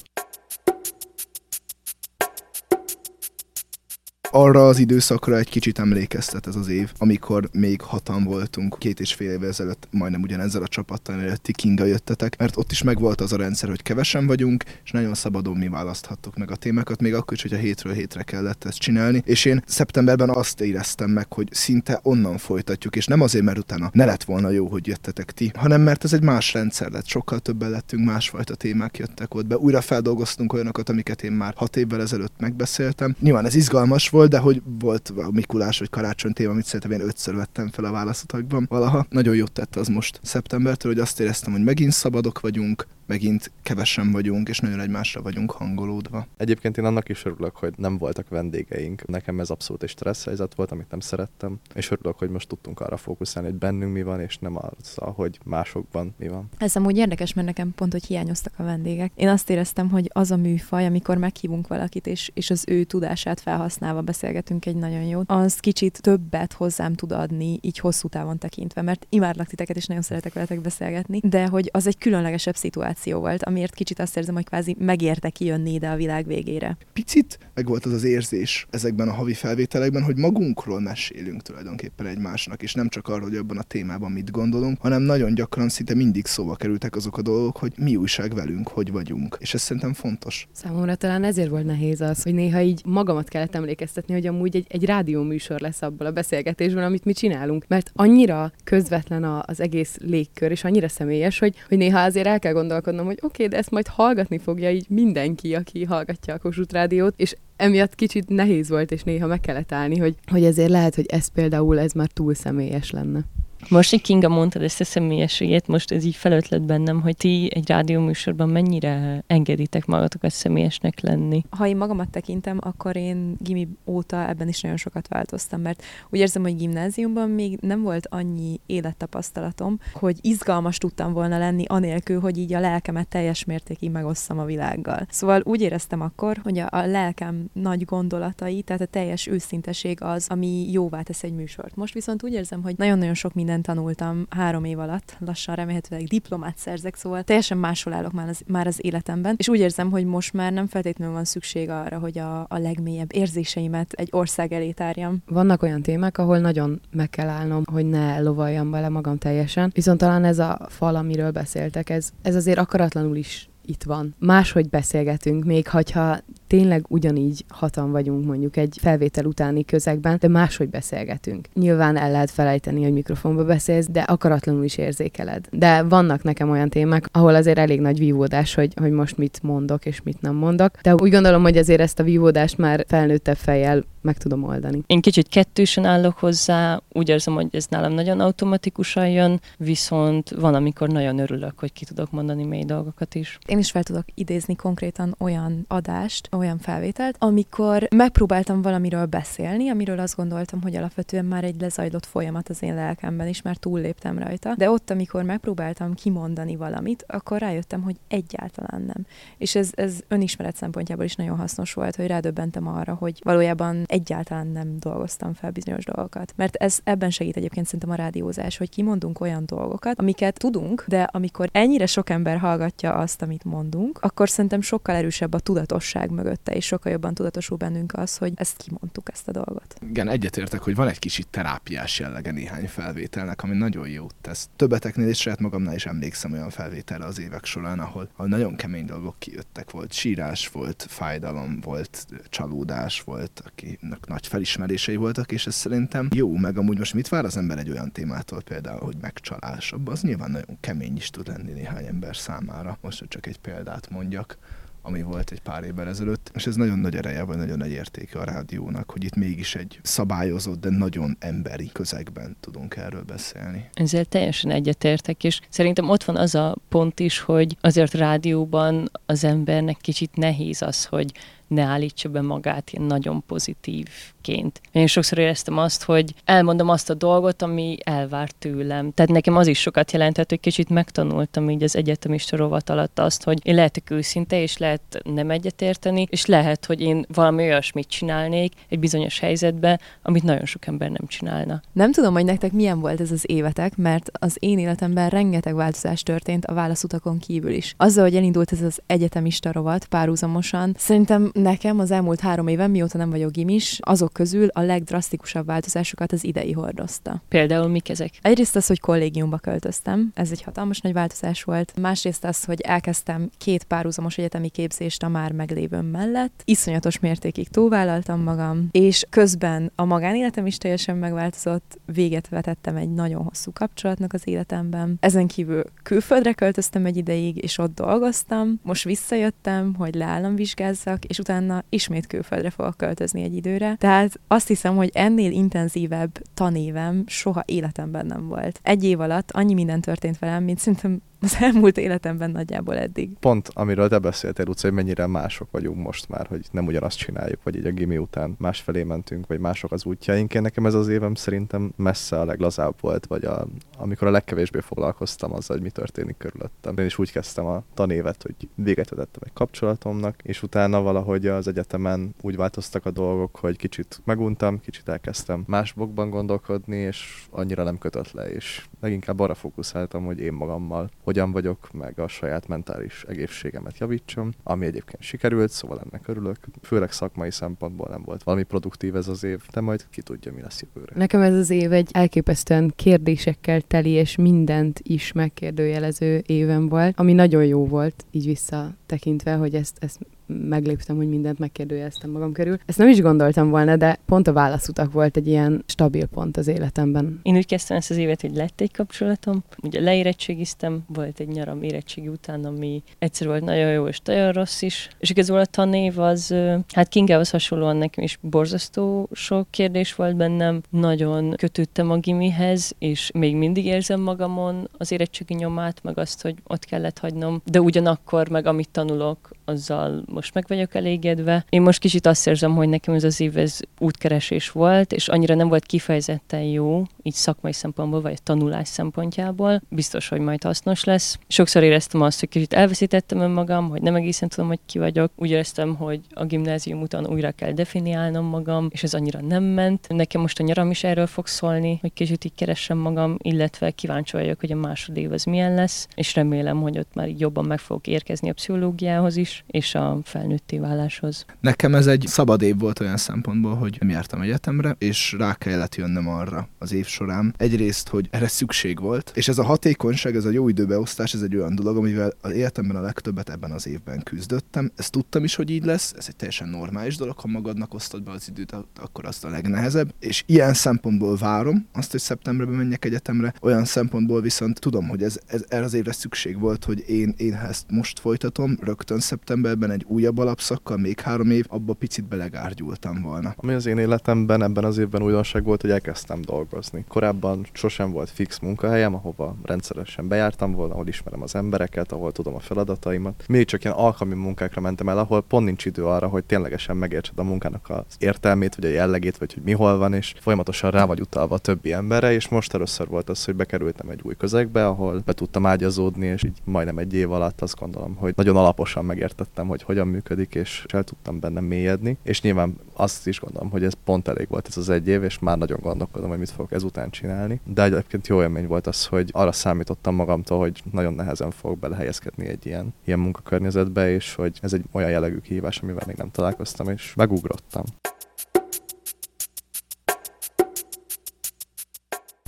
Arra 4.31 4.67
az 4.67 4.79
időszakra 4.79 5.37
egy 5.37 5.49
kicsit 5.49 5.79
emlékeztet 5.79 6.47
ez 6.47 6.55
az 6.55 6.67
év, 6.67 6.91
amikor 6.97 7.49
még 7.51 7.81
hatan 7.81 8.23
voltunk 8.23 8.75
két 8.79 8.99
és 8.99 9.13
fél 9.13 9.31
évvel 9.31 9.49
ezelőtt, 9.49 9.87
majdnem 9.91 10.21
ugyanezzel 10.21 10.61
a 10.61 10.67
csapattal 10.67 11.21
előtti 11.21 11.51
Kinga 11.51 11.85
jöttetek, 11.85 12.37
mert 12.37 12.57
ott 12.57 12.71
is 12.71 12.83
megvolt 12.83 13.21
az 13.21 13.33
a 13.33 13.37
rendszer, 13.37 13.69
hogy 13.69 13.81
kevesen 13.81 14.27
vagyunk, 14.27 14.63
és 14.83 14.91
nagyon 14.91 15.13
szabadon 15.13 15.57
mi 15.57 15.67
választhattuk 15.67 16.37
meg 16.37 16.51
a 16.51 16.55
témákat, 16.55 17.01
még 17.01 17.13
akkor 17.13 17.33
is, 17.33 17.41
hogyha 17.41 17.57
hétről 17.57 17.93
hétre 17.93 18.23
kellett 18.23 18.63
ezt 18.63 18.77
csinálni. 18.77 19.21
És 19.25 19.45
én 19.45 19.63
szeptemberben 19.65 20.29
azt 20.29 20.61
éreztem 20.61 21.09
meg, 21.09 21.33
hogy 21.33 21.47
szinte 21.51 21.99
onnan 22.03 22.37
folytatjuk, 22.37 22.95
és 22.95 23.05
nem 23.05 23.21
azért, 23.21 23.43
mert 23.43 23.57
utána 23.57 23.89
ne 23.93 24.05
lett 24.05 24.23
volna 24.23 24.49
jó, 24.49 24.67
hogy 24.67 24.87
jöttetek 24.87 25.31
ti, 25.31 25.51
hanem 25.55 25.81
mert 25.81 26.03
ez 26.03 26.13
egy 26.13 26.23
más 26.23 26.53
rendszer 26.53 26.91
lett, 26.91 27.07
sokkal 27.07 27.39
többen 27.39 27.69
lettünk, 27.69 28.05
másfajta 28.05 28.55
témák 28.55 28.97
jöttek 28.97 29.33
ott 29.35 29.45
be. 29.45 29.57
Újra 29.57 29.81
feldolgoztunk 29.81 30.53
olyanokat, 30.53 30.89
amiket 30.89 31.23
én 31.23 31.31
már 31.31 31.53
hat 31.55 31.75
évvel 31.75 32.01
ezelőtt 32.01 32.33
megbeszéltem. 32.39 33.15
Nyilván 33.19 33.45
ez 33.45 33.55
izgalmas 33.55 34.09
volt, 34.09 34.20
volt, 34.21 34.33
de 34.33 34.39
hogy 34.39 34.61
volt 34.79 35.13
a 35.15 35.31
Mikulás 35.31 35.79
vagy 35.79 35.89
karácsony 35.89 36.33
téma, 36.33 36.51
amit 36.51 36.65
szerintem 36.65 36.91
én 36.91 37.07
ötször 37.07 37.35
vettem 37.35 37.69
fel 37.69 37.85
a 37.85 37.91
választottakban 37.91 38.65
valaha. 38.69 39.05
Nagyon 39.09 39.35
jót 39.35 39.51
tette 39.51 39.79
az 39.79 39.87
most 39.87 40.19
szeptembertől, 40.23 40.91
hogy 40.91 41.01
azt 41.01 41.19
éreztem, 41.19 41.51
hogy 41.51 41.63
megint 41.63 41.91
szabadok 41.91 42.39
vagyunk, 42.39 42.87
megint 43.11 43.51
kevesen 43.61 44.11
vagyunk, 44.11 44.49
és 44.49 44.59
nagyon 44.59 44.79
egymásra 44.79 45.21
vagyunk 45.21 45.51
hangolódva. 45.51 46.27
Egyébként 46.37 46.77
én 46.77 46.85
annak 46.85 47.09
is 47.09 47.25
örülök, 47.25 47.55
hogy 47.55 47.73
nem 47.77 47.97
voltak 47.97 48.29
vendégeink. 48.29 49.07
Nekem 49.07 49.39
ez 49.39 49.49
abszolút 49.49 49.83
egy 49.83 49.89
stressz 49.89 50.25
helyzet 50.25 50.55
volt, 50.55 50.71
amit 50.71 50.91
nem 50.91 50.99
szerettem, 50.99 51.59
és 51.73 51.91
örülök, 51.91 52.17
hogy 52.17 52.29
most 52.29 52.47
tudtunk 52.47 52.79
arra 52.79 52.97
fókuszálni, 52.97 53.49
hogy 53.49 53.57
bennünk 53.57 53.93
mi 53.93 54.03
van, 54.03 54.19
és 54.21 54.37
nem 54.37 54.57
az, 54.57 54.95
hogy 54.95 55.39
másokban 55.43 56.13
mi 56.17 56.27
van. 56.27 56.49
Ez 56.57 56.75
amúgy 56.75 56.97
érdekes, 56.97 57.33
mert 57.33 57.47
nekem 57.47 57.73
pont, 57.75 57.91
hogy 57.91 58.05
hiányoztak 58.05 58.53
a 58.57 58.63
vendégek. 58.63 59.11
Én 59.15 59.27
azt 59.27 59.49
éreztem, 59.49 59.89
hogy 59.89 60.09
az 60.13 60.31
a 60.31 60.37
műfaj, 60.37 60.85
amikor 60.85 61.17
meghívunk 61.17 61.67
valakit, 61.67 62.07
és, 62.07 62.31
és 62.33 62.49
az 62.49 62.63
ő 62.67 62.83
tudását 62.83 63.39
felhasználva 63.39 64.01
beszélgetünk 64.01 64.65
egy 64.65 64.75
nagyon 64.75 65.03
jót, 65.03 65.31
az 65.31 65.59
kicsit 65.59 66.01
többet 66.01 66.53
hozzám 66.53 66.93
tud 66.93 67.11
adni, 67.11 67.59
így 67.61 67.77
hosszú 67.79 68.07
távon 68.07 68.37
tekintve, 68.37 68.81
mert 68.81 69.05
imádlak 69.09 69.47
titeket, 69.47 69.75
és 69.75 69.85
nagyon 69.85 70.03
szeretek 70.03 70.33
veletek 70.33 70.61
beszélgetni, 70.61 71.19
de 71.23 71.47
hogy 71.47 71.69
az 71.73 71.87
egy 71.87 71.97
különlegesebb 71.97 72.55
szituáció 72.55 72.99
szituáció 73.01 73.19
volt, 73.19 73.43
amiért 73.43 73.73
kicsit 73.73 73.99
azt 73.99 74.17
érzem, 74.17 74.33
hogy 74.33 74.45
kvázi 74.45 74.75
megérte 74.79 75.29
kijönni 75.29 75.73
ide 75.73 75.89
a 75.89 75.95
világ 75.95 76.25
végére. 76.25 76.77
Picit 76.93 77.37
meg 77.53 77.67
volt 77.67 77.85
az 77.85 77.93
az 77.93 78.03
érzés 78.03 78.67
ezekben 78.69 79.07
a 79.07 79.13
havi 79.13 79.33
felvételekben, 79.33 80.03
hogy 80.03 80.17
magunkról 80.17 80.79
mesélünk 80.79 81.41
tulajdonképpen 81.41 82.05
egymásnak, 82.05 82.63
és 82.63 82.73
nem 82.73 82.89
csak 82.89 83.07
arról, 83.07 83.27
hogy 83.29 83.35
abban 83.35 83.57
a 83.57 83.63
témában 83.63 84.11
mit 84.11 84.31
gondolunk, 84.31 84.81
hanem 84.81 85.01
nagyon 85.01 85.33
gyakran 85.33 85.69
szinte 85.69 85.95
mindig 85.95 86.25
szóba 86.25 86.55
kerültek 86.55 86.95
azok 86.95 87.17
a 87.17 87.21
dolgok, 87.21 87.57
hogy 87.57 87.73
mi 87.77 87.95
újság 87.95 88.33
velünk, 88.33 88.67
hogy 88.67 88.91
vagyunk. 88.91 89.37
És 89.39 89.53
ez 89.53 89.61
szerintem 89.61 89.93
fontos. 89.93 90.47
Számomra 90.51 90.95
talán 90.95 91.23
ezért 91.23 91.49
volt 91.49 91.65
nehéz 91.65 92.01
az, 92.01 92.23
hogy 92.23 92.33
néha 92.33 92.61
így 92.61 92.81
magamat 92.85 93.27
kellett 93.27 93.55
emlékeztetni, 93.55 94.13
hogy 94.13 94.27
amúgy 94.27 94.55
egy, 94.55 94.65
egy 94.69 94.85
rádióműsor 94.85 95.59
lesz 95.59 95.81
abból 95.81 96.07
a 96.07 96.11
beszélgetésben, 96.11 96.83
amit 96.83 97.05
mi 97.05 97.13
csinálunk. 97.13 97.65
Mert 97.67 97.91
annyira 97.93 98.51
közvetlen 98.63 99.23
az 99.23 99.59
egész 99.59 99.97
légkör, 99.99 100.51
és 100.51 100.63
annyira 100.63 100.89
személyes, 100.89 101.39
hogy, 101.39 101.55
hogy 101.67 101.77
néha 101.77 101.99
azért 101.99 102.27
el 102.27 102.39
kell 102.39 102.53
gondolkodni 102.53 102.90
gondolkodnom, 102.91 103.05
hogy 103.05 103.17
oké, 103.21 103.43
okay, 103.43 103.47
de 103.47 103.57
ezt 103.57 103.71
majd 103.71 103.87
hallgatni 103.87 104.37
fogja 104.37 104.71
így 104.71 104.85
mindenki, 104.89 105.55
aki 105.55 105.83
hallgatja 105.83 106.33
a 106.33 106.37
Kossuth 106.37 106.73
Rádiót, 106.73 107.13
és 107.17 107.35
emiatt 107.55 107.95
kicsit 107.95 108.29
nehéz 108.29 108.69
volt, 108.69 108.91
és 108.91 109.03
néha 109.03 109.27
meg 109.27 109.39
kellett 109.39 109.71
állni, 109.71 109.97
hogy, 109.97 110.15
hogy 110.25 110.43
ezért 110.43 110.69
lehet, 110.69 110.95
hogy 110.95 111.05
ez 111.05 111.27
például 111.27 111.79
ez 111.79 111.91
már 111.91 112.07
túl 112.07 112.33
személyes 112.33 112.91
lenne. 112.91 113.21
Most, 113.69 113.89
hogy 113.89 114.01
Kinga 114.01 114.29
mondtad 114.29 114.61
ezt 114.61 114.79
a 114.79 114.83
személyességét, 114.83 115.67
most 115.67 115.91
ez 115.91 116.03
így 116.03 116.15
felötlet 116.15 116.61
bennem, 116.61 117.01
hogy 117.01 117.15
ti 117.15 117.49
egy 117.53 117.67
rádióműsorban 117.67 118.49
mennyire 118.49 119.23
engeditek 119.27 119.85
magatokat 119.85 120.31
személyesnek 120.31 120.99
lenni? 120.99 121.43
Ha 121.49 121.67
én 121.67 121.77
magamat 121.77 122.09
tekintem, 122.09 122.57
akkor 122.61 122.95
én 122.95 123.35
gimi 123.39 123.67
óta 123.85 124.27
ebben 124.29 124.47
is 124.47 124.61
nagyon 124.61 124.77
sokat 124.77 125.07
változtam, 125.07 125.61
mert 125.61 125.83
úgy 126.09 126.19
érzem, 126.19 126.41
hogy 126.41 126.55
gimnáziumban 126.55 127.29
még 127.29 127.57
nem 127.61 127.81
volt 127.81 128.07
annyi 128.09 128.59
élettapasztalatom, 128.65 129.79
hogy 129.93 130.17
izgalmas 130.21 130.77
tudtam 130.77 131.13
volna 131.13 131.37
lenni 131.37 131.65
anélkül, 131.67 132.19
hogy 132.19 132.37
így 132.37 132.53
a 132.53 132.59
lelkemet 132.59 133.07
teljes 133.07 133.45
mértékig 133.45 133.91
megosszam 133.91 134.39
a 134.39 134.45
világgal. 134.45 135.07
Szóval 135.09 135.41
úgy 135.43 135.61
éreztem 135.61 136.01
akkor, 136.01 136.39
hogy 136.43 136.57
a, 136.59 136.67
a 136.71 136.85
lelkem 136.85 137.45
nagy 137.53 137.85
gondolatai, 137.85 138.61
tehát 138.61 138.81
a 138.81 138.85
teljes 138.85 139.27
őszinteség 139.27 140.01
az, 140.01 140.27
ami 140.29 140.71
jóvá 140.71 141.01
tesz 141.01 141.23
egy 141.23 141.33
műsort. 141.33 141.75
Most 141.75 141.93
viszont 141.93 142.23
úgy 142.23 142.33
érzem, 142.33 142.63
hogy 142.63 142.77
nagyon-nagyon 142.77 143.13
sok 143.13 143.33
minden 143.33 143.50
mindent 143.51 143.75
tanultam 143.75 144.25
három 144.29 144.63
év 144.63 144.79
alatt, 144.79 145.17
lassan 145.19 145.55
remélhetőleg 145.55 146.05
diplomát 146.07 146.57
szerzek, 146.57 146.95
szóval 146.95 147.23
teljesen 147.23 147.57
máshol 147.57 147.93
állok 147.93 148.11
már 148.11 148.27
az, 148.27 148.41
már 148.47 148.67
az 148.67 148.79
életemben, 148.81 149.35
és 149.37 149.49
úgy 149.49 149.59
érzem, 149.59 149.91
hogy 149.91 150.05
most 150.05 150.33
már 150.33 150.51
nem 150.53 150.67
feltétlenül 150.67 151.13
van 151.13 151.23
szükség 151.25 151.69
arra, 151.69 151.99
hogy 151.99 152.17
a, 152.17 152.39
a 152.39 152.57
legmélyebb 152.57 153.15
érzéseimet 153.15 153.93
egy 153.93 154.07
ország 154.11 154.53
elé 154.53 154.71
tárjam. 154.71 155.17
Vannak 155.25 155.63
olyan 155.63 155.81
témák, 155.81 156.17
ahol 156.17 156.37
nagyon 156.39 156.81
meg 156.91 157.09
kell 157.09 157.27
állnom, 157.27 157.63
hogy 157.71 157.85
ne 157.85 158.19
lovaljam 158.19 158.71
bele 158.71 158.89
magam 158.89 159.17
teljesen, 159.17 159.71
viszont 159.73 159.97
talán 159.97 160.23
ez 160.23 160.39
a 160.39 160.59
fal, 160.69 160.95
amiről 160.95 161.31
beszéltek, 161.31 161.89
ez, 161.89 162.09
ez 162.21 162.35
azért 162.35 162.57
akaratlanul 162.57 163.15
is 163.15 163.49
itt 163.65 163.83
van. 163.83 164.15
Máshogy 164.19 164.69
beszélgetünk, 164.69 165.43
még 165.43 165.67
hogyha 165.67 166.17
tényleg 166.51 166.85
ugyanígy 166.87 167.45
hatan 167.49 167.91
vagyunk 167.91 168.25
mondjuk 168.25 168.57
egy 168.57 168.77
felvétel 168.81 169.25
utáni 169.25 169.65
közegben, 169.65 170.17
de 170.19 170.27
máshogy 170.27 170.69
beszélgetünk. 170.69 171.47
Nyilván 171.53 171.97
el 171.97 172.11
lehet 172.11 172.31
felejteni, 172.31 172.83
hogy 172.83 172.93
mikrofonba 172.93 173.45
beszélsz, 173.45 173.87
de 173.91 173.99
akaratlanul 173.99 174.63
is 174.63 174.77
érzékeled. 174.77 175.45
De 175.51 175.83
vannak 175.83 176.23
nekem 176.23 176.49
olyan 176.49 176.69
témák, 176.69 177.05
ahol 177.11 177.35
azért 177.35 177.57
elég 177.57 177.81
nagy 177.81 177.99
vívódás, 177.99 178.53
hogy, 178.53 178.73
hogy 178.75 178.91
most 178.91 179.17
mit 179.17 179.39
mondok 179.43 179.85
és 179.85 180.01
mit 180.01 180.21
nem 180.21 180.35
mondok. 180.35 180.81
De 180.81 180.95
úgy 180.95 181.11
gondolom, 181.11 181.41
hogy 181.41 181.57
azért 181.57 181.81
ezt 181.81 181.99
a 181.99 182.03
vívódást 182.03 182.57
már 182.57 182.85
felnőttebb 182.87 183.37
fejjel 183.37 183.83
meg 184.01 184.17
tudom 184.17 184.43
oldani. 184.43 184.81
Én 184.87 185.01
kicsit 185.01 185.27
kettősen 185.27 185.85
állok 185.85 186.17
hozzá, 186.17 186.81
úgy 186.91 187.09
érzem, 187.09 187.33
hogy 187.33 187.47
ez 187.51 187.65
nálam 187.69 187.93
nagyon 187.93 188.19
automatikusan 188.19 189.09
jön, 189.09 189.41
viszont 189.57 190.29
van, 190.29 190.55
amikor 190.55 190.89
nagyon 190.89 191.19
örülök, 191.19 191.59
hogy 191.59 191.73
ki 191.73 191.85
tudok 191.85 192.11
mondani 192.11 192.43
mély 192.43 192.63
dolgokat 192.63 193.15
is. 193.15 193.37
Én 193.45 193.57
is 193.57 193.71
fel 193.71 193.83
tudok 193.83 194.05
idézni 194.13 194.55
konkrétan 194.55 195.15
olyan 195.19 195.65
adást, 195.67 196.27
olyan 196.41 196.57
felvételt, 196.57 197.15
amikor 197.19 197.87
megpróbáltam 197.95 198.61
valamiről 198.61 199.05
beszélni, 199.05 199.69
amiről 199.69 199.99
azt 199.99 200.15
gondoltam, 200.15 200.61
hogy 200.61 200.75
alapvetően 200.75 201.25
már 201.25 201.43
egy 201.43 201.61
lezajlott 201.61 202.05
folyamat 202.05 202.49
az 202.49 202.63
én 202.63 202.75
lelkemben 202.75 203.27
is, 203.27 203.41
már 203.41 203.55
túlléptem 203.55 204.19
rajta. 204.19 204.53
De 204.57 204.69
ott, 204.69 204.89
amikor 204.89 205.23
megpróbáltam 205.23 205.93
kimondani 205.93 206.55
valamit, 206.55 207.05
akkor 207.07 207.39
rájöttem, 207.39 207.81
hogy 207.81 207.95
egyáltalán 208.07 208.81
nem. 208.81 209.05
És 209.37 209.55
ez, 209.55 209.69
ez 209.75 209.99
önismeret 210.07 210.55
szempontjából 210.55 211.05
is 211.05 211.15
nagyon 211.15 211.37
hasznos 211.37 211.73
volt, 211.73 211.95
hogy 211.95 212.07
rádöbbentem 212.07 212.67
arra, 212.67 212.93
hogy 212.93 213.19
valójában 213.23 213.83
egyáltalán 213.85 214.47
nem 214.47 214.79
dolgoztam 214.79 215.33
fel 215.33 215.51
bizonyos 215.51 215.85
dolgokat. 215.85 216.33
Mert 216.35 216.55
ez 216.55 216.79
ebben 216.83 217.09
segít 217.09 217.37
egyébként 217.37 217.65
szerintem 217.65 217.89
a 217.89 217.95
rádiózás, 217.95 218.57
hogy 218.57 218.69
kimondunk 218.69 219.19
olyan 219.19 219.43
dolgokat, 219.45 219.99
amiket 219.99 220.37
tudunk, 220.37 220.83
de 220.87 221.03
amikor 221.03 221.49
ennyire 221.51 221.85
sok 221.85 222.09
ember 222.09 222.37
hallgatja 222.37 222.93
azt, 222.93 223.21
amit 223.21 223.43
mondunk, 223.43 223.99
akkor 224.01 224.29
szerintem 224.29 224.61
sokkal 224.61 224.95
erősebb 224.95 225.33
a 225.33 225.39
tudatosság 225.39 226.09
mögött 226.09 226.30
mögötte, 226.31 226.51
és 226.51 226.65
sokkal 226.65 226.91
jobban 226.91 227.13
tudatosul 227.13 227.57
bennünk 227.57 227.93
az, 227.93 228.17
hogy 228.17 228.33
ezt 228.35 228.57
kimondtuk, 228.57 229.09
ezt 229.11 229.27
a 229.27 229.31
dolgot. 229.31 229.75
Igen, 229.89 230.07
egyetértek, 230.07 230.61
hogy 230.61 230.75
van 230.75 230.87
egy 230.87 230.99
kicsit 230.99 231.27
terápiás 231.27 231.99
jellege 231.99 232.31
néhány 232.31 232.67
felvételnek, 232.67 233.43
ami 233.43 233.55
nagyon 233.55 233.87
jó 233.87 234.07
tesz. 234.21 234.49
Többeteknél 234.55 235.07
és 235.07 235.17
saját 235.17 235.39
magamnál 235.39 235.75
is 235.75 235.85
emlékszem 235.85 236.31
olyan 236.31 236.49
felvételre 236.49 237.05
az 237.05 237.19
évek 237.19 237.45
során, 237.45 237.79
ahol, 237.79 238.09
ahol 238.15 238.27
nagyon 238.27 238.55
kemény 238.55 238.85
dolgok 238.85 239.15
kijöttek. 239.19 239.71
Volt 239.71 239.93
sírás, 239.93 240.47
volt 240.47 240.85
fájdalom, 240.89 241.59
volt 241.61 242.05
csalódás, 242.29 243.01
volt, 243.01 243.43
akinek 243.45 244.07
nagy 244.07 244.27
felismerései 244.27 244.95
voltak, 244.95 245.31
és 245.31 245.47
ez 245.47 245.55
szerintem 245.55 246.07
jó, 246.15 246.35
meg 246.37 246.57
amúgy 246.57 246.77
most 246.77 246.93
mit 246.93 247.07
vár 247.09 247.25
az 247.25 247.37
ember 247.37 247.57
egy 247.57 247.69
olyan 247.69 247.91
témától 247.91 248.41
például, 248.41 248.79
hogy 248.79 248.97
megcsalás, 249.01 249.71
abban 249.71 249.93
az 249.93 250.01
nyilván 250.01 250.31
nagyon 250.31 250.57
kemény 250.59 250.95
is 250.95 251.09
tud 251.09 251.27
lenni 251.27 251.51
néhány 251.51 251.85
ember 251.85 252.15
számára. 252.15 252.77
Most, 252.81 252.99
hogy 252.99 253.07
csak 253.07 253.25
egy 253.25 253.39
példát 253.39 253.89
mondjak 253.89 254.37
ami 254.81 255.01
volt 255.01 255.31
egy 255.31 255.41
pár 255.41 255.63
évvel 255.63 255.87
ezelőtt, 255.87 256.31
és 256.33 256.47
ez 256.47 256.55
nagyon 256.55 256.79
nagy 256.79 256.95
ereje, 256.95 257.23
vagy 257.23 257.37
nagyon 257.37 257.57
nagy 257.57 257.71
értéke 257.71 258.19
a 258.19 258.23
rádiónak, 258.23 258.91
hogy 258.91 259.03
itt 259.03 259.15
mégis 259.15 259.55
egy 259.55 259.79
szabályozott, 259.83 260.59
de 260.59 260.69
nagyon 260.69 261.17
emberi 261.19 261.69
közegben 261.73 262.37
tudunk 262.39 262.75
erről 262.75 263.03
beszélni. 263.03 263.69
Ezzel 263.73 264.05
teljesen 264.05 264.51
egyetértek, 264.51 265.23
és 265.23 265.39
szerintem 265.49 265.89
ott 265.89 266.03
van 266.03 266.15
az 266.15 266.35
a 266.35 266.55
pont 266.69 266.99
is, 266.99 267.19
hogy 267.19 267.57
azért 267.61 267.93
rádióban 267.93 268.91
az 269.05 269.23
embernek 269.23 269.77
kicsit 269.77 270.15
nehéz 270.15 270.61
az, 270.61 270.85
hogy 270.85 271.11
ne 271.51 271.63
állítsa 271.63 272.09
be 272.09 272.21
magát 272.21 272.69
ilyen 272.71 272.85
nagyon 272.85 273.23
pozitívként. 273.27 274.61
Én 274.71 274.87
sokszor 274.87 275.17
éreztem 275.17 275.57
azt, 275.57 275.83
hogy 275.83 276.13
elmondom 276.25 276.69
azt 276.69 276.89
a 276.89 276.93
dolgot, 276.93 277.41
ami 277.41 277.77
elvárt 277.83 278.35
tőlem. 278.35 278.91
Tehát 278.91 279.11
nekem 279.11 279.35
az 279.35 279.47
is 279.47 279.59
sokat 279.59 279.91
jelentett, 279.91 280.29
hogy 280.29 280.39
kicsit 280.39 280.69
megtanultam 280.69 281.49
így 281.49 281.63
az 281.63 281.75
egyetemista 281.75 282.37
rovat 282.37 282.69
alatt 282.69 282.99
azt, 282.99 283.23
hogy 283.23 283.39
én 283.43 283.55
lehetek 283.55 283.89
őszinte, 283.89 284.41
és 284.41 284.57
lehet 284.57 284.81
nem 285.03 285.29
egyetérteni, 285.29 286.07
és 286.09 286.25
lehet, 286.25 286.65
hogy 286.65 286.81
én 286.81 287.05
valami 287.13 287.43
olyasmit 287.43 287.87
csinálnék 287.87 288.53
egy 288.69 288.79
bizonyos 288.79 289.19
helyzetbe, 289.19 289.79
amit 290.01 290.23
nagyon 290.23 290.45
sok 290.45 290.67
ember 290.67 290.89
nem 290.89 291.07
csinálna. 291.07 291.61
Nem 291.71 291.91
tudom, 291.91 292.13
hogy 292.13 292.25
nektek 292.25 292.51
milyen 292.51 292.79
volt 292.79 293.01
ez 293.01 293.11
az 293.11 293.23
évetek, 293.25 293.77
mert 293.77 294.09
az 294.13 294.35
én 294.39 294.59
életemben 294.59 295.09
rengeteg 295.09 295.55
változás 295.55 296.03
történt 296.03 296.45
a 296.45 296.53
válaszutakon 296.53 297.19
kívül 297.19 297.51
is. 297.51 297.73
Azzal, 297.77 298.03
hogy 298.03 298.15
elindult 298.15 298.51
ez 298.51 298.61
az 298.61 298.79
egyetemista 298.85 299.51
rovat 299.51 299.85
párhuzamosan, 299.85 300.75
szerintem 300.77 301.31
Nekem 301.41 301.79
az 301.79 301.91
elmúlt 301.91 302.19
három 302.19 302.47
éven, 302.47 302.71
mióta 302.71 302.97
nem 302.97 303.09
vagyok 303.09 303.31
gimis, 303.31 303.79
azok 303.81 304.13
közül 304.13 304.47
a 304.47 304.61
legdrasztikusabb 304.61 305.45
változásokat 305.45 306.11
az 306.11 306.23
idei 306.23 306.51
hordozta. 306.51 307.21
Például 307.29 307.67
mik 307.67 307.89
ezek? 307.89 308.11
Egyrészt 308.21 308.55
az, 308.55 308.67
hogy 308.67 308.79
kollégiumba 308.79 309.37
költöztem, 309.37 310.11
ez 310.13 310.31
egy 310.31 310.41
hatalmas 310.41 310.79
nagy 310.79 310.93
változás 310.93 311.43
volt. 311.43 311.73
Másrészt 311.79 312.23
az, 312.23 312.43
hogy 312.43 312.61
elkezdtem 312.61 313.29
két 313.37 313.63
párhuzamos 313.63 314.17
egyetemi 314.17 314.49
képzést 314.49 315.03
a 315.03 315.07
már 315.07 315.31
meglévőm 315.31 315.85
mellett. 315.85 316.41
Iszonyatos 316.45 316.99
mértékig 316.99 317.47
túlvállaltam 317.47 318.21
magam, 318.23 318.67
és 318.71 319.05
közben 319.09 319.71
a 319.75 319.85
magánéletem 319.85 320.45
is 320.45 320.57
teljesen 320.57 320.97
megváltozott, 320.97 321.79
véget 321.85 322.29
vetettem 322.29 322.75
egy 322.75 322.93
nagyon 322.93 323.23
hosszú 323.23 323.51
kapcsolatnak 323.53 324.13
az 324.13 324.21
életemben. 324.23 324.97
Ezen 324.99 325.27
kívül 325.27 325.63
külföldre 325.83 326.33
költöztem 326.33 326.85
egy 326.85 326.97
ideig, 326.97 327.43
és 327.43 327.57
ott 327.57 327.75
dolgoztam. 327.75 328.59
Most 328.63 328.83
visszajöttem, 328.83 329.75
hogy 329.75 329.95
leállamvizsgázzak, 329.95 331.05
és 331.05 331.19
utána 331.19 331.30
utána 331.31 331.63
ismét 331.69 332.07
külföldre 332.07 332.49
fogok 332.49 332.77
költözni 332.77 333.23
egy 333.23 333.35
időre. 333.35 333.75
Tehát 333.75 334.19
azt 334.27 334.47
hiszem, 334.47 334.75
hogy 334.75 334.89
ennél 334.93 335.31
intenzívebb 335.31 336.21
tanévem 336.33 337.03
soha 337.07 337.43
életemben 337.45 338.05
nem 338.05 338.27
volt. 338.27 338.59
Egy 338.63 338.83
év 338.83 338.99
alatt 338.99 339.31
annyi 339.31 339.53
minden 339.53 339.81
történt 339.81 340.19
velem, 340.19 340.43
mint 340.43 340.59
szerintem 340.59 341.01
az 341.21 341.37
elmúlt 341.39 341.77
életemben 341.77 342.31
nagyjából 342.31 342.77
eddig. 342.77 343.09
Pont, 343.19 343.49
amiről 343.53 343.89
te 343.89 343.99
beszéltél, 343.99 344.45
Luca, 344.45 344.67
hogy 344.67 344.75
mennyire 344.75 345.07
mások 345.07 345.51
vagyunk 345.51 345.83
most 345.83 346.09
már, 346.09 346.27
hogy 346.27 346.45
nem 346.51 346.65
ugyanazt 346.65 346.97
csináljuk, 346.97 347.43
vagy 347.43 347.55
így 347.55 347.65
a 347.65 347.71
gimi 347.71 347.97
után 347.97 348.35
másfelé 348.37 348.83
mentünk, 348.83 349.27
vagy 349.27 349.39
mások 349.39 349.71
az 349.71 349.85
útjaink. 349.85 350.33
Én 350.33 350.41
nekem 350.41 350.65
ez 350.65 350.73
az 350.73 350.87
évem 350.87 351.15
szerintem 351.15 351.71
messze 351.75 352.19
a 352.19 352.25
leglazább 352.25 352.75
volt, 352.79 353.05
vagy 353.05 353.25
a, 353.25 353.47
amikor 353.77 354.07
a 354.07 354.11
legkevésbé 354.11 354.59
foglalkoztam 354.59 355.33
azzal, 355.33 355.55
hogy 355.55 355.65
mi 355.65 355.71
történik 355.71 356.17
körülöttem. 356.17 356.77
Én 356.77 356.85
is 356.85 356.97
úgy 356.97 357.11
kezdtem 357.11 357.45
a 357.45 357.63
tanévet, 357.73 358.21
hogy 358.21 358.35
véget 358.55 358.89
vetettem 358.89 359.21
egy 359.25 359.33
kapcsolatomnak, 359.33 360.15
és 360.23 360.43
utána 360.43 360.81
valahogy 360.81 361.27
az 361.27 361.47
egyetemen 361.47 362.15
úgy 362.21 362.35
változtak 362.35 362.85
a 362.85 362.91
dolgok, 362.91 363.35
hogy 363.35 363.57
kicsit 363.57 364.01
meguntam, 364.05 364.59
kicsit 364.59 364.89
elkezdtem 364.89 365.43
másbokban 365.47 366.09
gondolkodni, 366.09 366.77
és 366.77 367.25
annyira 367.29 367.63
nem 367.63 367.77
kötött 367.77 368.11
le, 368.11 368.31
és 368.31 368.65
leginkább 368.79 369.19
arra 369.19 369.33
fókuszáltam, 369.33 370.05
hogy 370.05 370.19
én 370.19 370.33
magammal 370.33 370.89
hogyan 371.11 371.31
vagyok, 371.31 371.71
meg 371.71 371.99
a 371.99 372.07
saját 372.07 372.47
mentális 372.47 373.03
egészségemet 373.07 373.77
javítsam, 373.77 374.31
ami 374.43 374.65
egyébként 374.65 375.01
sikerült, 375.01 375.49
szóval 375.49 375.81
ennek 375.85 376.07
örülök. 376.07 376.37
Főleg 376.61 376.91
szakmai 376.91 377.31
szempontból 377.31 377.87
nem 377.89 378.03
volt 378.03 378.23
valami 378.23 378.43
produktív 378.43 378.95
ez 378.95 379.07
az 379.07 379.23
év, 379.23 379.41
de 379.53 379.61
majd 379.61 379.85
ki 379.89 380.01
tudja, 380.01 380.33
mi 380.33 380.41
lesz 380.41 380.61
jövőre. 380.61 380.93
Nekem 380.95 381.21
ez 381.21 381.33
az 381.33 381.49
év 381.49 381.71
egy 381.71 381.89
elképesztően 381.93 382.73
kérdésekkel 382.75 383.61
teli 383.61 383.89
és 383.89 384.15
mindent 384.15 384.79
is 384.83 385.11
megkérdőjelező 385.11 386.23
éven 386.25 386.69
volt, 386.69 386.99
ami 386.99 387.13
nagyon 387.13 387.45
jó 387.45 387.67
volt, 387.67 388.05
így 388.11 388.25
visszatekintve, 388.25 389.35
hogy 389.35 389.55
ezt, 389.55 389.77
ezt 389.79 389.99
megléptem, 390.47 390.95
hogy 390.95 391.09
mindent 391.09 391.39
megkérdőjeleztem 391.39 392.09
magam 392.09 392.31
körül. 392.31 392.57
Ezt 392.65 392.77
nem 392.77 392.89
is 392.89 393.01
gondoltam 393.01 393.49
volna, 393.49 393.75
de 393.75 393.99
pont 394.05 394.27
a 394.27 394.33
válaszutak 394.33 394.91
volt 394.91 395.17
egy 395.17 395.27
ilyen 395.27 395.63
stabil 395.67 396.05
pont 396.05 396.37
az 396.37 396.47
életemben. 396.47 397.19
Én 397.23 397.35
úgy 397.35 397.45
kezdtem 397.45 397.77
ezt 397.77 397.91
az 397.91 397.97
évet, 397.97 398.21
hogy 398.21 398.35
lett 398.35 398.61
egy 398.61 398.71
kapcsolatom. 398.71 399.43
Ugye 399.63 399.79
leérettségiztem, 399.79 400.79
volt 400.87 401.19
egy 401.19 401.27
nyaram 401.27 401.63
érettségi 401.63 402.07
után, 402.07 402.45
ami 402.45 402.83
egyszer 402.99 403.27
volt 403.27 403.43
nagyon 403.43 403.71
jó 403.71 403.87
és 403.87 403.99
nagyon 404.03 404.31
rossz 404.31 404.61
is. 404.61 404.89
És 404.99 405.09
igazából 405.09 405.41
a 405.41 405.45
tanév 405.45 405.99
az, 405.99 406.35
hát 406.73 406.87
Kingához 406.87 407.29
hasonlóan 407.29 407.75
nekem 407.77 408.03
is 408.03 408.17
borzasztó 408.21 409.09
sok 409.11 409.47
kérdés 409.49 409.95
volt 409.95 410.15
bennem. 410.15 410.61
Nagyon 410.69 411.33
kötődtem 411.37 411.91
a 411.91 411.97
gimihez, 411.97 412.75
és 412.79 413.11
még 413.13 413.35
mindig 413.35 413.65
érzem 413.65 413.99
magamon 413.99 414.69
az 414.77 414.91
érettségi 414.91 415.33
nyomát, 415.33 415.83
meg 415.83 415.97
azt, 415.97 416.21
hogy 416.21 416.35
ott 416.43 416.65
kellett 416.65 416.99
hagynom. 416.99 417.41
De 417.45 417.61
ugyanakkor 417.61 418.29
meg 418.29 418.45
amit 418.45 418.69
tanulok, 418.69 419.29
azzal 419.45 420.03
most 420.21 420.33
meg 420.33 420.45
vagyok 420.47 420.75
elégedve. 420.75 421.45
Én 421.49 421.61
most 421.61 421.79
kicsit 421.79 422.05
azt 422.05 422.27
érzem, 422.27 422.55
hogy 422.55 422.69
nekem 422.69 422.93
ez 422.93 423.03
az 423.03 423.19
év 423.19 423.37
ez 423.37 423.59
útkeresés 423.79 424.49
volt, 424.49 424.91
és 424.93 425.07
annyira 425.07 425.35
nem 425.35 425.47
volt 425.47 425.65
kifejezetten 425.65 426.41
jó, 426.41 426.83
így 427.01 427.13
szakmai 427.13 427.53
szempontból, 427.53 428.01
vagy 428.01 428.23
tanulás 428.23 428.67
szempontjából. 428.67 429.61
Biztos, 429.69 430.07
hogy 430.07 430.19
majd 430.19 430.43
hasznos 430.43 430.83
lesz. 430.83 431.19
Sokszor 431.27 431.63
éreztem 431.63 432.01
azt, 432.01 432.19
hogy 432.19 432.29
kicsit 432.29 432.53
elveszítettem 432.53 433.19
önmagam, 433.19 433.69
hogy 433.69 433.81
nem 433.81 433.95
egészen 433.95 434.29
tudom, 434.29 434.47
hogy 434.47 434.59
ki 434.65 434.79
vagyok. 434.79 435.11
Úgy 435.15 435.29
éreztem, 435.29 435.75
hogy 435.75 435.99
a 436.09 436.25
gimnázium 436.25 436.81
után 436.81 437.07
újra 437.07 437.31
kell 437.31 437.51
definiálnom 437.51 438.25
magam, 438.25 438.67
és 438.71 438.83
ez 438.83 438.93
annyira 438.93 439.21
nem 439.21 439.43
ment. 439.43 439.87
Nekem 439.89 440.21
most 440.21 440.39
a 440.39 440.43
nyaram 440.43 440.71
is 440.71 440.83
erről 440.83 441.07
fog 441.07 441.27
szólni, 441.27 441.77
hogy 441.81 441.93
kicsit 441.93 442.25
így 442.25 442.35
keressem 442.35 442.77
magam, 442.77 443.17
illetve 443.21 443.71
kíváncsi 443.71 444.17
vagyok, 444.17 444.39
hogy 444.39 444.51
a 444.51 444.55
másodév 444.55 445.11
az 445.11 445.23
milyen 445.23 445.53
lesz, 445.53 445.87
és 445.95 446.15
remélem, 446.15 446.61
hogy 446.61 446.77
ott 446.77 446.93
már 446.93 447.07
jobban 447.17 447.45
meg 447.45 447.59
fogok 447.59 447.87
érkezni 447.87 448.29
a 448.29 448.33
pszichológiához 448.33 449.15
is, 449.15 449.43
és 449.47 449.75
a 449.75 449.99
felnőtté 450.11 450.57
váláshoz. 450.57 451.25
Nekem 451.39 451.75
ez 451.75 451.87
egy 451.87 452.03
szabad 452.07 452.41
év 452.41 452.57
volt 452.59 452.79
olyan 452.79 452.97
szempontból, 452.97 453.55
hogy 453.55 453.77
nem 453.79 453.89
jártam 453.89 454.21
egyetemre, 454.21 454.75
és 454.77 455.15
rá 455.17 455.33
kellett 455.33 455.75
jönnöm 455.75 456.07
arra 456.07 456.47
az 456.57 456.73
év 456.73 456.85
során. 456.85 457.33
Egyrészt, 457.37 457.87
hogy 457.87 458.07
erre 458.11 458.27
szükség 458.27 458.79
volt, 458.79 459.11
és 459.15 459.27
ez 459.27 459.37
a 459.37 459.43
hatékonyság, 459.43 460.15
ez 460.15 460.25
a 460.25 460.29
jó 460.29 460.49
időbeosztás, 460.49 461.13
ez 461.13 461.21
egy 461.21 461.35
olyan 461.35 461.55
dolog, 461.55 461.77
amivel 461.77 462.13
az 462.21 462.31
életemben 462.31 462.75
a 462.75 462.81
legtöbbet 462.81 463.29
ebben 463.29 463.51
az 463.51 463.67
évben 463.67 464.03
küzdöttem. 464.03 464.71
Ezt 464.75 464.91
tudtam 464.91 465.23
is, 465.23 465.35
hogy 465.35 465.49
így 465.49 465.65
lesz, 465.65 465.93
ez 465.97 466.05
egy 466.07 466.15
teljesen 466.15 466.49
normális 466.49 466.97
dolog, 466.97 467.19
ha 467.19 467.27
magadnak 467.27 467.73
osztod 467.73 468.03
be 468.03 468.11
az 468.11 468.27
időt, 468.29 468.55
akkor 468.81 469.05
azt 469.05 469.25
a 469.25 469.29
legnehezebb, 469.29 469.93
és 469.99 470.23
ilyen 470.25 470.53
szempontból 470.53 471.15
várom 471.15 471.67
azt, 471.73 471.91
hogy 471.91 471.99
szeptemberben 471.99 472.55
menjek 472.55 472.85
egyetemre, 472.85 473.33
olyan 473.41 473.65
szempontból 473.65 474.21
viszont 474.21 474.59
tudom, 474.59 474.87
hogy 474.87 475.03
ez, 475.03 475.19
ez 475.27 475.45
erre 475.47 475.63
az 475.63 475.73
évre 475.73 475.91
szükség 475.91 476.39
volt, 476.39 476.65
hogy 476.65 476.89
én, 476.89 477.13
én 477.17 477.33
ezt 477.33 477.65
most 477.69 477.99
folytatom, 477.99 478.57
rögtön 478.61 478.99
szeptemberben 478.99 479.71
egy 479.71 479.85
újabb 479.91 480.17
alapszakkal, 480.17 480.77
még 480.77 480.99
három 480.99 481.31
év, 481.31 481.45
abba 481.49 481.73
picit 481.73 482.05
belegárgyultam 482.05 483.01
volna. 483.01 483.33
Ami 483.37 483.53
az 483.53 483.65
én 483.65 483.77
életemben 483.77 484.43
ebben 484.43 484.63
az 484.63 484.77
évben 484.77 485.03
újdonság 485.03 485.43
volt, 485.43 485.61
hogy 485.61 485.69
elkezdtem 485.69 486.21
dolgozni. 486.21 486.85
Korábban 486.87 487.45
sosem 487.51 487.91
volt 487.91 488.09
fix 488.09 488.39
munkahelyem, 488.39 488.93
ahova 488.93 489.35
rendszeresen 489.43 490.07
bejártam 490.07 490.51
volna, 490.51 490.73
ahol 490.73 490.87
ismerem 490.87 491.21
az 491.21 491.35
embereket, 491.35 491.91
ahol 491.91 492.11
tudom 492.11 492.35
a 492.35 492.39
feladataimat. 492.39 493.23
Még 493.27 493.45
csak 493.45 493.63
ilyen 493.63 493.75
alkalmi 493.75 494.15
munkákra 494.15 494.61
mentem 494.61 494.89
el, 494.89 494.97
ahol 494.97 495.21
pont 495.21 495.45
nincs 495.45 495.65
idő 495.65 495.85
arra, 495.85 496.07
hogy 496.07 496.23
ténylegesen 496.23 496.77
megértsed 496.77 497.19
a 497.19 497.23
munkának 497.23 497.69
az 497.69 497.95
értelmét, 497.97 498.55
vagy 498.55 498.65
a 498.65 498.73
jellegét, 498.73 499.17
vagy 499.17 499.33
hogy 499.33 499.43
mi 499.43 499.51
hol 499.51 499.77
van, 499.77 499.93
és 499.93 500.13
folyamatosan 500.19 500.71
rá 500.71 500.85
vagy 500.85 501.01
utalva 501.01 501.35
a 501.35 501.37
többi 501.37 501.73
emberre, 501.73 502.13
és 502.13 502.27
most 502.27 502.53
először 502.53 502.87
volt 502.87 503.09
az, 503.09 503.25
hogy 503.25 503.35
bekerültem 503.35 503.89
egy 503.89 503.99
új 504.03 504.15
közegbe, 504.17 504.67
ahol 504.67 505.01
be 505.05 505.13
tudtam 505.13 505.45
ágyazódni, 505.45 506.05
és 506.05 506.23
így 506.23 506.37
majdnem 506.43 506.77
egy 506.77 506.93
év 506.93 507.11
alatt 507.11 507.41
azt 507.41 507.59
gondolom, 507.59 507.95
hogy 507.95 508.13
nagyon 508.15 508.37
alaposan 508.37 508.85
megértettem, 508.85 509.47
hogy 509.47 509.63
hogyan 509.63 509.80
hogyan 509.81 509.95
működik, 509.95 510.35
és 510.35 510.65
el 510.73 510.83
tudtam 510.83 511.19
benne 511.19 511.39
mélyedni, 511.39 511.97
és 512.03 512.21
nyilván 512.21 512.55
azt 512.73 513.07
is 513.07 513.19
gondolom, 513.19 513.49
hogy 513.49 513.63
ez 513.63 513.73
pont 513.83 514.07
elég 514.07 514.27
volt 514.29 514.47
ez 514.47 514.57
az 514.57 514.69
egy 514.69 514.87
év, 514.87 515.03
és 515.03 515.19
már 515.19 515.37
nagyon 515.37 515.59
gondolkodom, 515.61 516.09
hogy 516.09 516.17
mit 516.19 516.29
fogok 516.29 516.51
ezután 516.51 516.89
csinálni. 516.89 517.39
De 517.45 517.63
egyébként 517.63 518.07
jó 518.07 518.21
élmény 518.21 518.47
volt 518.47 518.67
az, 518.67 518.85
hogy 518.85 519.09
arra 519.11 519.31
számítottam 519.31 519.95
magamtól, 519.95 520.39
hogy 520.39 520.63
nagyon 520.71 520.93
nehezen 520.93 521.31
fogok 521.31 521.59
belehelyezkedni 521.59 522.27
egy 522.27 522.45
ilyen, 522.45 522.73
ilyen 522.85 522.99
munkakörnyezetbe, 522.99 523.91
és 523.91 524.15
hogy 524.15 524.39
ez 524.41 524.53
egy 524.53 524.63
olyan 524.71 524.89
jellegű 524.89 525.17
kihívás, 525.17 525.59
amivel 525.59 525.83
még 525.87 525.95
nem 525.95 526.11
találkoztam, 526.11 526.69
és 526.69 526.93
megugrottam. 526.95 527.63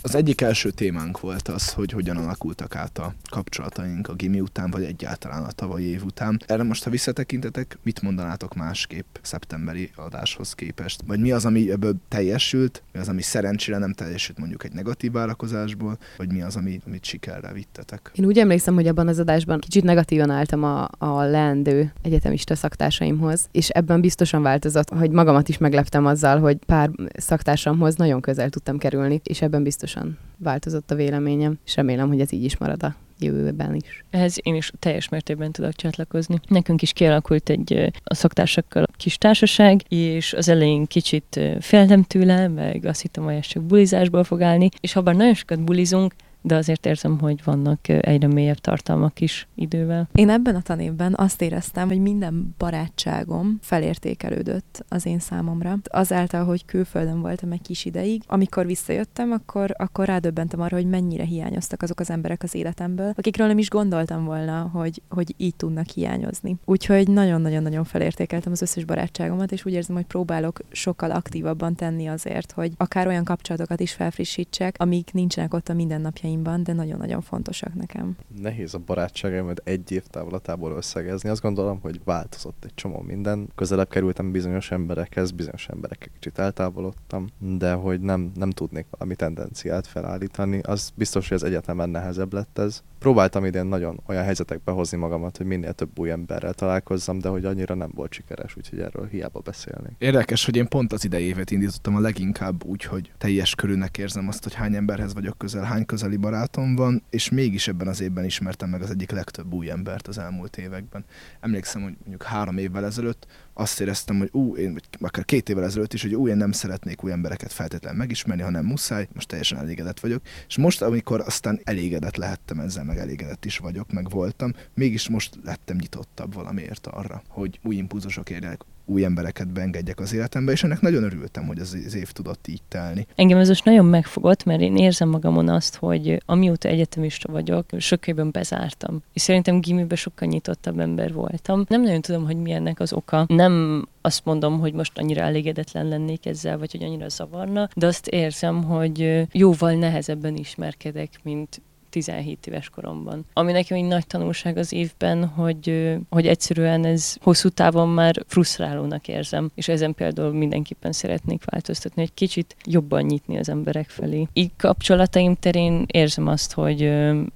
Az 0.06 0.16
egyik 0.16 0.42
első 0.42 0.72
témánk 0.72 1.20
volt 1.20 1.48
az, 1.48 1.74
hogy 1.74 1.92
hogyan 1.92 2.18
alakultak 2.18 2.76
át 2.76 2.98
a 2.98 3.14
kapcsolataink 3.30 4.08
a 4.08 4.14
gimi 4.14 4.40
után, 4.40 4.72
vagy 4.72 4.84
egyáltalán 4.84 5.44
a 5.44 5.52
tavalyi 5.52 5.86
év 5.86 6.04
után. 6.04 6.42
Erre 6.46 6.64
most, 6.64 6.84
ha 6.84 6.90
visszatekintetek, 6.90 7.78
mit 7.84 8.02
mondanátok 8.02 8.56
másképp 8.56 9.16
szeptemberi 9.22 9.92
adáshoz 9.96 10.54
képest? 10.54 11.02
Vagy 11.08 11.20
mi 11.20 11.32
az, 11.32 11.46
ami 11.46 11.72
ebből 11.72 11.96
teljesült, 12.08 12.84
mi 12.94 13.00
az, 13.00 13.08
ami 13.08 13.22
szerencsére 13.22 13.78
nem 13.78 13.94
teljesült 13.94 14.38
mondjuk 14.38 14.64
egy 14.64 14.74
negatív 14.74 15.12
várakozásból, 15.12 15.98
vagy 16.18 16.32
mi 16.32 16.42
az, 16.42 16.56
ami, 16.56 16.80
amit 16.86 17.06
sikerre 17.06 17.54
vittetek? 17.54 18.12
Én 18.14 18.26
úgy 18.26 18.40
emlékszem, 18.40 18.74
hogy 18.74 18.88
abban 18.88 19.08
az 19.08 19.20
adásban 19.20 19.60
kicsit 19.60 19.84
negatívan 19.84 20.30
álltam 20.30 20.64
a, 20.64 20.90
a 20.98 21.22
leendő 21.22 21.94
egyetemista 22.02 22.56
szaktársaimhoz, 22.56 23.48
és 23.52 23.70
ebben 23.70 24.02
biztosan 24.02 24.42
változott, 24.42 24.90
hogy 24.90 25.12
magamat 25.12 25.50
is 25.50 25.58
megleptem 25.58 26.06
azzal, 26.06 26.40
hogy 26.40 26.58
pár 26.66 26.90
szaktársamhoz 27.18 27.96
nagyon 27.96 28.22
közel 28.22 28.50
tudtam 28.50 28.78
kerülni, 28.78 29.22
és 29.24 29.42
ebben 29.42 29.64
biztos 29.64 29.93
folyamatosan 29.94 30.18
változott 30.38 30.92
a 30.92 30.96
véleményem, 30.96 31.58
és 31.66 31.76
remélem, 31.76 32.08
hogy 32.08 32.20
ez 32.20 32.32
így 32.32 32.44
is 32.44 32.58
marad 32.58 32.84
a 32.84 32.96
jövőben 33.20 33.76
is. 33.76 34.04
Ehhez 34.10 34.38
én 34.42 34.56
is 34.56 34.72
teljes 34.80 35.10
mértékben 35.10 35.52
tudok 35.52 35.74
csatlakozni. 35.74 36.40
Nekünk 36.48 36.82
is 36.82 36.94
kialakult 36.94 37.50
egy 37.50 37.92
a 38.04 38.14
szaktársakkal 38.14 38.86
kis 38.98 39.18
társaság, 39.18 39.82
és 39.88 40.34
az 40.34 40.50
elején 40.50 40.86
kicsit 40.86 41.40
féltem 41.60 42.04
tőle, 42.04 42.48
meg 42.48 42.86
azt 42.86 43.02
hittem, 43.02 43.24
hogy 43.24 43.34
ez 43.34 43.46
csak 43.46 43.64
bulizásból 43.64 44.24
fog 44.24 44.42
állni, 44.42 44.70
és 44.82 44.94
ha 44.94 45.02
bár 45.02 45.16
nagyon 45.16 45.34
sokat 45.34 45.62
bulizunk, 45.64 46.14
de 46.44 46.56
azért 46.56 46.86
érzem, 46.86 47.20
hogy 47.20 47.44
vannak 47.44 47.88
egyre 47.88 48.28
mélyebb 48.28 48.58
tartalmak 48.58 49.22
is 49.22 49.48
idővel. 49.56 50.10
Én 50.14 50.30
ebben 50.30 50.56
a 50.56 50.62
tanévben 50.62 51.14
azt 51.18 51.42
éreztem, 51.42 51.88
hogy 51.88 52.02
minden 52.02 52.56
barátságom 52.58 53.58
felértékelődött 53.62 54.86
az 54.90 55.06
én 55.06 55.20
számomra. 55.20 55.78
Azáltal, 55.84 56.46
hogy 56.46 56.66
külföldön 56.66 57.22
voltam 57.22 57.52
egy 57.52 57.62
kis 57.62 57.86
ideig, 57.86 58.22
amikor 58.28 58.66
visszajöttem, 58.66 59.32
akkor, 59.32 59.74
akkor 59.78 60.06
rádöbbentem 60.06 60.62
arra, 60.62 60.76
hogy 60.76 60.88
mennyire 60.88 61.24
hiányoztak 61.24 61.82
azok 61.82 62.00
az 62.00 62.10
emberek 62.10 62.44
az 62.44 62.56
életemből, 62.56 63.14
akikről 63.16 63.48
nem 63.48 63.58
is 63.58 63.70
gondoltam 63.70 64.26
volna, 64.26 64.70
hogy, 64.74 65.02
hogy 65.10 65.34
így 65.38 65.56
tudnak 65.56 65.88
hiányozni. 65.88 66.56
Úgyhogy 66.66 67.08
nagyon-nagyon-nagyon 67.08 67.84
felértékeltem 67.84 68.52
az 68.52 68.62
összes 68.62 68.86
barátságomat, 68.86 69.52
és 69.52 69.66
úgy 69.66 69.74
érzem, 69.74 69.96
hogy 69.96 70.06
próbálok 70.06 70.60
sokkal 70.72 71.12
aktívabban 71.12 71.76
tenni 71.76 72.08
azért, 72.08 72.52
hogy 72.52 72.72
akár 72.78 73.08
olyan 73.08 73.24
kapcsolatokat 73.24 73.80
is 73.80 73.92
felfrissítsek, 73.92 74.76
amik 74.78 75.14
nincsenek 75.14 75.54
ott 75.54 75.70
a 75.70 75.74
mindennapjaim 75.74 76.33
napjaimban, 76.34 76.64
de 76.64 76.74
nagyon-nagyon 76.74 77.22
fontosak 77.22 77.74
nekem. 77.74 78.16
Nehéz 78.42 78.74
a 78.74 78.80
barátságaimat 78.86 79.62
egy 79.64 79.92
év 79.92 80.04
távlatából 80.04 80.72
összegezni. 80.72 81.30
Azt 81.30 81.42
gondolom, 81.42 81.80
hogy 81.82 82.00
változott 82.04 82.64
egy 82.66 82.74
csomó 82.76 83.00
minden. 83.00 83.48
Közelebb 83.56 83.90
kerültem 83.90 84.32
bizonyos 84.32 84.72
emberekhez, 84.72 85.32
bizonyos 85.32 85.68
emberekkel 85.68 86.10
kicsit 86.14 86.40
eltávolodtam, 86.40 87.28
de 87.40 87.74
hogy 87.74 88.00
nem, 88.02 88.32
nem 88.36 88.50
tudnék 88.50 88.86
valami 88.90 89.16
tendenciát 89.16 89.88
felállítani, 89.88 90.60
az 90.60 90.92
biztos, 90.96 91.28
hogy 91.28 91.38
az 91.38 91.44
egyetemen 91.44 91.90
nehezebb 91.90 92.34
lett 92.34 92.58
ez. 92.58 92.84
Próbáltam 93.00 93.46
idén 93.46 93.66
nagyon 93.66 94.00
olyan 94.06 94.24
helyzetekbe 94.24 94.72
hozni 94.72 94.98
magamat, 94.98 95.38
hogy 95.38 95.46
minél 95.46 95.74
több 95.74 96.00
új 96.00 96.12
emberrel 96.12 96.54
találkozzam, 96.54 97.20
de 97.20 97.30
hogy 97.30 97.46
annyira 97.46 97.76
nem 97.76 97.92
volt 97.96 98.12
sikeres, 98.12 98.58
úgyhogy 98.58 98.80
erről 98.80 99.08
hiába 99.08 99.40
beszélni. 99.40 99.90
Érdekes, 99.98 100.46
hogy 100.46 100.56
én 100.56 100.68
pont 100.68 100.94
az 100.94 101.06
idejévet 101.06 101.52
indítottam 101.52 101.96
a 101.96 102.00
leginkább 102.00 102.64
úgy, 102.64 102.84
hogy 102.84 103.12
teljes 103.18 103.56
körülnek 103.56 103.98
érzem 103.98 104.28
azt, 104.28 104.44
hogy 104.44 104.54
hány 104.54 104.76
emberhez 104.76 105.14
vagyok 105.14 105.38
közel, 105.38 105.64
hány 105.64 105.86
közeli 105.86 106.18
barátom 106.24 106.76
van, 106.76 107.04
és 107.10 107.30
mégis 107.30 107.68
ebben 107.68 107.88
az 107.88 108.02
évben 108.02 108.26
ismertem 108.26 108.70
meg 108.70 108.82
az 108.82 108.90
egyik 108.90 109.12
legtöbb 109.12 109.54
új 109.54 109.70
embert 109.70 110.08
az 110.08 110.18
elmúlt 110.18 110.58
években. 110.58 111.06
Emlékszem, 111.40 111.82
hogy 111.82 111.96
mondjuk 112.00 112.24
három 112.24 112.58
évvel 112.58 112.86
ezelőtt 112.86 113.28
azt 113.54 113.82
éreztem, 113.82 114.18
hogy 114.18 114.30
ú, 114.32 114.56
én, 114.56 114.74
vagy 114.74 114.84
akár 115.00 115.26
két 115.26 115.50
évvel 115.50 115.64
ezelőtt 115.64 115.94
is, 115.94 116.02
hogy 116.02 116.16
új, 116.16 116.30
én 116.30 116.38
nem 116.38 116.52
szeretnék 116.52 117.04
új 117.04 117.12
embereket 117.12 117.52
feltétlenül 117.52 118.00
megismerni, 118.00 118.42
hanem 118.42 118.66
muszáj, 118.66 119.08
most 119.14 119.28
teljesen 119.28 119.58
elégedett 119.58 120.00
vagyok. 120.00 120.22
És 120.48 120.58
most, 120.58 120.82
amikor 120.82 121.20
aztán 121.20 121.60
elégedett 121.64 122.16
lehettem 122.16 122.60
ezzel, 122.60 122.84
meg 122.84 122.98
elégedett 122.98 123.46
is 123.46 123.58
vagyok, 123.58 123.92
meg 123.92 124.10
voltam, 124.10 124.54
mégis 124.74 125.10
most 125.10 125.40
lettem 125.44 125.78
nyitottabb 125.78 126.34
valamiért 126.34 126.88
arra, 126.88 127.24
hogy 127.28 127.60
új 127.64 127.76
impulzusok 127.76 128.30
érjenek, 128.30 128.62
új 128.86 129.04
embereket 129.04 129.48
beengedjek 129.48 130.00
az 130.00 130.14
életembe, 130.14 130.52
és 130.52 130.64
ennek 130.64 130.82
nagyon 130.82 131.04
örültem, 131.04 131.46
hogy 131.48 131.60
az, 131.60 131.78
az 131.86 131.96
év 131.96 132.12
tudott 132.12 132.48
így 132.48 132.62
telni. 132.68 133.08
Engem 133.16 133.38
ez 133.38 133.48
most 133.48 133.66
nagyon 133.66 133.86
megfogott, 133.86 134.44
mert 134.44 134.62
én 134.62 134.78
érzem 134.78 135.10
magamon 135.10 135.50
azt, 135.50 135.76
hogy 135.76 136.22
amióta 136.26 136.68
egyetemista 136.68 137.32
vagyok, 137.32 137.66
sok 137.78 138.08
évben 138.08 138.32
bezártam. 138.32 139.02
És 139.14 139.22
szerintem 139.22 139.60
gimiben 139.60 139.98
sokkal 139.98 140.28
nyitottabb 140.28 140.80
ember 140.80 141.14
voltam. 141.14 141.66
Nem 141.68 141.82
nagyon 141.82 142.02
tudom, 142.02 142.26
hogy 142.26 142.38
mi 142.38 142.52
ennek 142.52 142.80
az 142.80 142.94
oka. 142.94 143.26
Nem 143.28 143.86
azt 144.02 144.26
mondom, 144.26 144.60
hogy 144.60 144.74
most 144.74 144.98
annyira 144.98 145.22
elégedetlen 145.22 145.88
lennék 145.88 146.26
ezzel, 146.26 146.58
vagy 146.58 146.72
hogy 146.72 146.84
annyira 146.84 147.10
zavarna, 147.10 147.70
de 147.76 147.88
azt 147.88 148.08
érzem, 148.08 148.64
hogy 148.64 149.28
jóval 149.32 149.74
nehezebben 149.74 150.36
ismerkedek, 150.36 151.10
mint 151.24 151.62
17 151.94 152.48
éves 152.48 152.70
koromban. 152.70 153.26
Ami 153.34 153.52
nekem 153.52 153.78
egy 153.78 153.84
nagy 153.84 154.08
tanulság 154.08 154.58
az 154.58 154.72
évben, 154.72 155.26
hogy, 155.26 155.96
hogy 156.10 156.28
egyszerűen 156.28 156.86
ez 156.86 157.16
hosszú 157.22 157.50
távon 157.50 157.90
már 157.90 158.24
frusztrálónak 158.28 159.08
érzem, 159.08 159.52
és 159.56 159.68
ezen 159.68 159.94
például 159.94 160.34
mindenképpen 160.34 160.92
szeretnék 160.92 161.44
változtatni, 161.46 162.02
hogy 162.02 162.14
kicsit 162.14 162.56
jobban 162.66 163.04
nyitni 163.04 163.38
az 163.38 163.50
emberek 163.50 163.90
felé. 163.90 164.28
Így 164.34 164.52
kapcsolataim 164.58 165.36
terén 165.36 165.86
érzem 165.88 166.28
azt, 166.28 166.54
hogy 166.54 166.80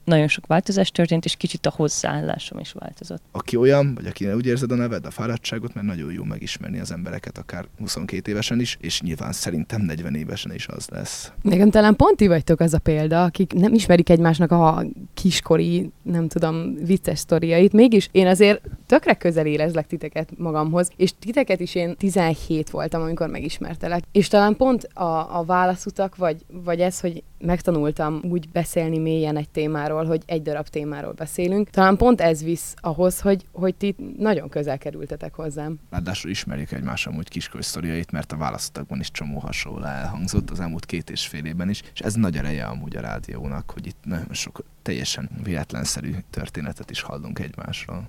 nagyon 0.04 0.28
sok 0.28 0.46
változás 0.46 0.92
történt, 0.92 1.26
és 1.26 1.36
kicsit 1.36 1.66
a 1.66 1.74
hozzáállásom 1.76 2.60
is 2.60 2.72
változott. 2.72 3.22
Aki 3.32 3.56
olyan, 3.56 3.96
vagy 3.96 4.06
aki 4.06 4.32
úgy 4.32 4.46
érzed 4.46 4.72
a 4.72 4.76
neved, 4.76 5.06
a 5.06 5.12
fáradtságot, 5.12 5.74
mert 5.74 5.88
nagyon 5.88 6.12
jó 6.12 6.24
megismerni 6.24 6.80
az 6.80 6.92
embereket, 6.92 7.38
akár 7.38 7.66
22 7.80 8.32
évesen 8.32 8.60
is, 8.60 8.78
és 8.82 9.02
nyilván 9.02 9.32
szerintem 9.32 9.82
40 9.82 10.16
évesen 10.16 10.54
is 10.54 10.68
az 10.68 10.88
lesz. 10.88 11.32
Nekem 11.42 11.70
talán 11.70 11.96
pont 11.96 12.18
ti 12.18 12.28
vagytok 12.28 12.60
az 12.60 12.74
a 12.74 12.80
példa, 12.80 13.24
akik 13.24 13.54
nem 13.54 13.74
ismerik 13.74 14.10
egymásnak 14.10 14.47
a 14.52 14.84
kiskori, 15.14 15.90
nem 16.02 16.28
tudom, 16.28 16.76
vicces 16.86 17.20
sztoriait, 17.20 17.74
mégis 17.74 18.10
én 18.12 18.28
azért 18.28 18.62
tökre 18.86 19.14
közel 19.14 19.46
érezlek 19.46 19.88
titeket 19.88 20.30
magamhoz, 20.38 20.92
és 20.96 21.14
titeket 21.20 21.60
is 21.60 21.76
én 21.76 21.96
17 21.96 22.70
voltam, 22.70 23.02
amikor 23.02 23.28
megismertelek. 23.28 24.04
És 24.12 24.28
talán 24.28 24.56
pont 24.56 24.84
a, 24.84 25.38
a 25.40 25.44
válaszutak, 25.44 26.16
vagy, 26.16 26.38
vagy 26.64 26.80
ez, 26.80 27.00
hogy 27.00 27.24
megtanultam 27.40 28.20
úgy 28.24 28.50
beszélni 28.50 28.98
mélyen 28.98 29.38
egy 29.38 29.50
témáról, 29.50 30.06
hogy 30.06 30.24
egy 30.26 30.42
darab 30.42 30.68
témáról 30.68 31.12
beszélünk. 31.12 31.70
Talán 31.70 31.98
pont 31.98 32.22
ez 32.22 32.44
visz 32.44 32.74
ahhoz, 32.76 33.22
hogy, 33.22 33.46
hogy 33.52 33.76
ti 33.76 33.96
nagyon 34.18 34.50
közel 34.50 34.78
kerültetek 34.78 35.34
hozzám. 35.34 35.80
Ráadásul 35.90 36.32
ismerjük 36.32 36.72
egymás 36.72 37.08
amúgy 37.08 37.30
kiskori 37.30 37.64
sztoriait, 37.64 38.12
mert 38.12 38.32
a 38.32 38.38
választottakban 38.38 39.00
is 39.00 39.12
csomó 39.12 39.40
hasonló 39.40 39.84
elhangzott 39.84 40.50
az 40.50 40.60
elmúlt 40.60 40.86
két 40.86 41.10
és 41.10 41.28
fél 41.28 41.46
évben 41.46 41.70
is, 41.70 41.84
és 41.94 42.00
ez 42.00 42.14
nagy 42.14 42.38
ereje 42.38 42.66
amúgy 42.66 42.96
a 42.96 43.02
rádiónak, 43.02 43.72
hogy 43.72 43.88
itt 43.88 43.98
nagyon 44.04 44.34
sok 44.34 44.64
teljesen 44.82 45.30
véletlenszerű 45.44 46.16
történetet 46.30 46.90
is 46.90 47.02
hallunk 47.02 47.40
egymásról. 47.40 48.08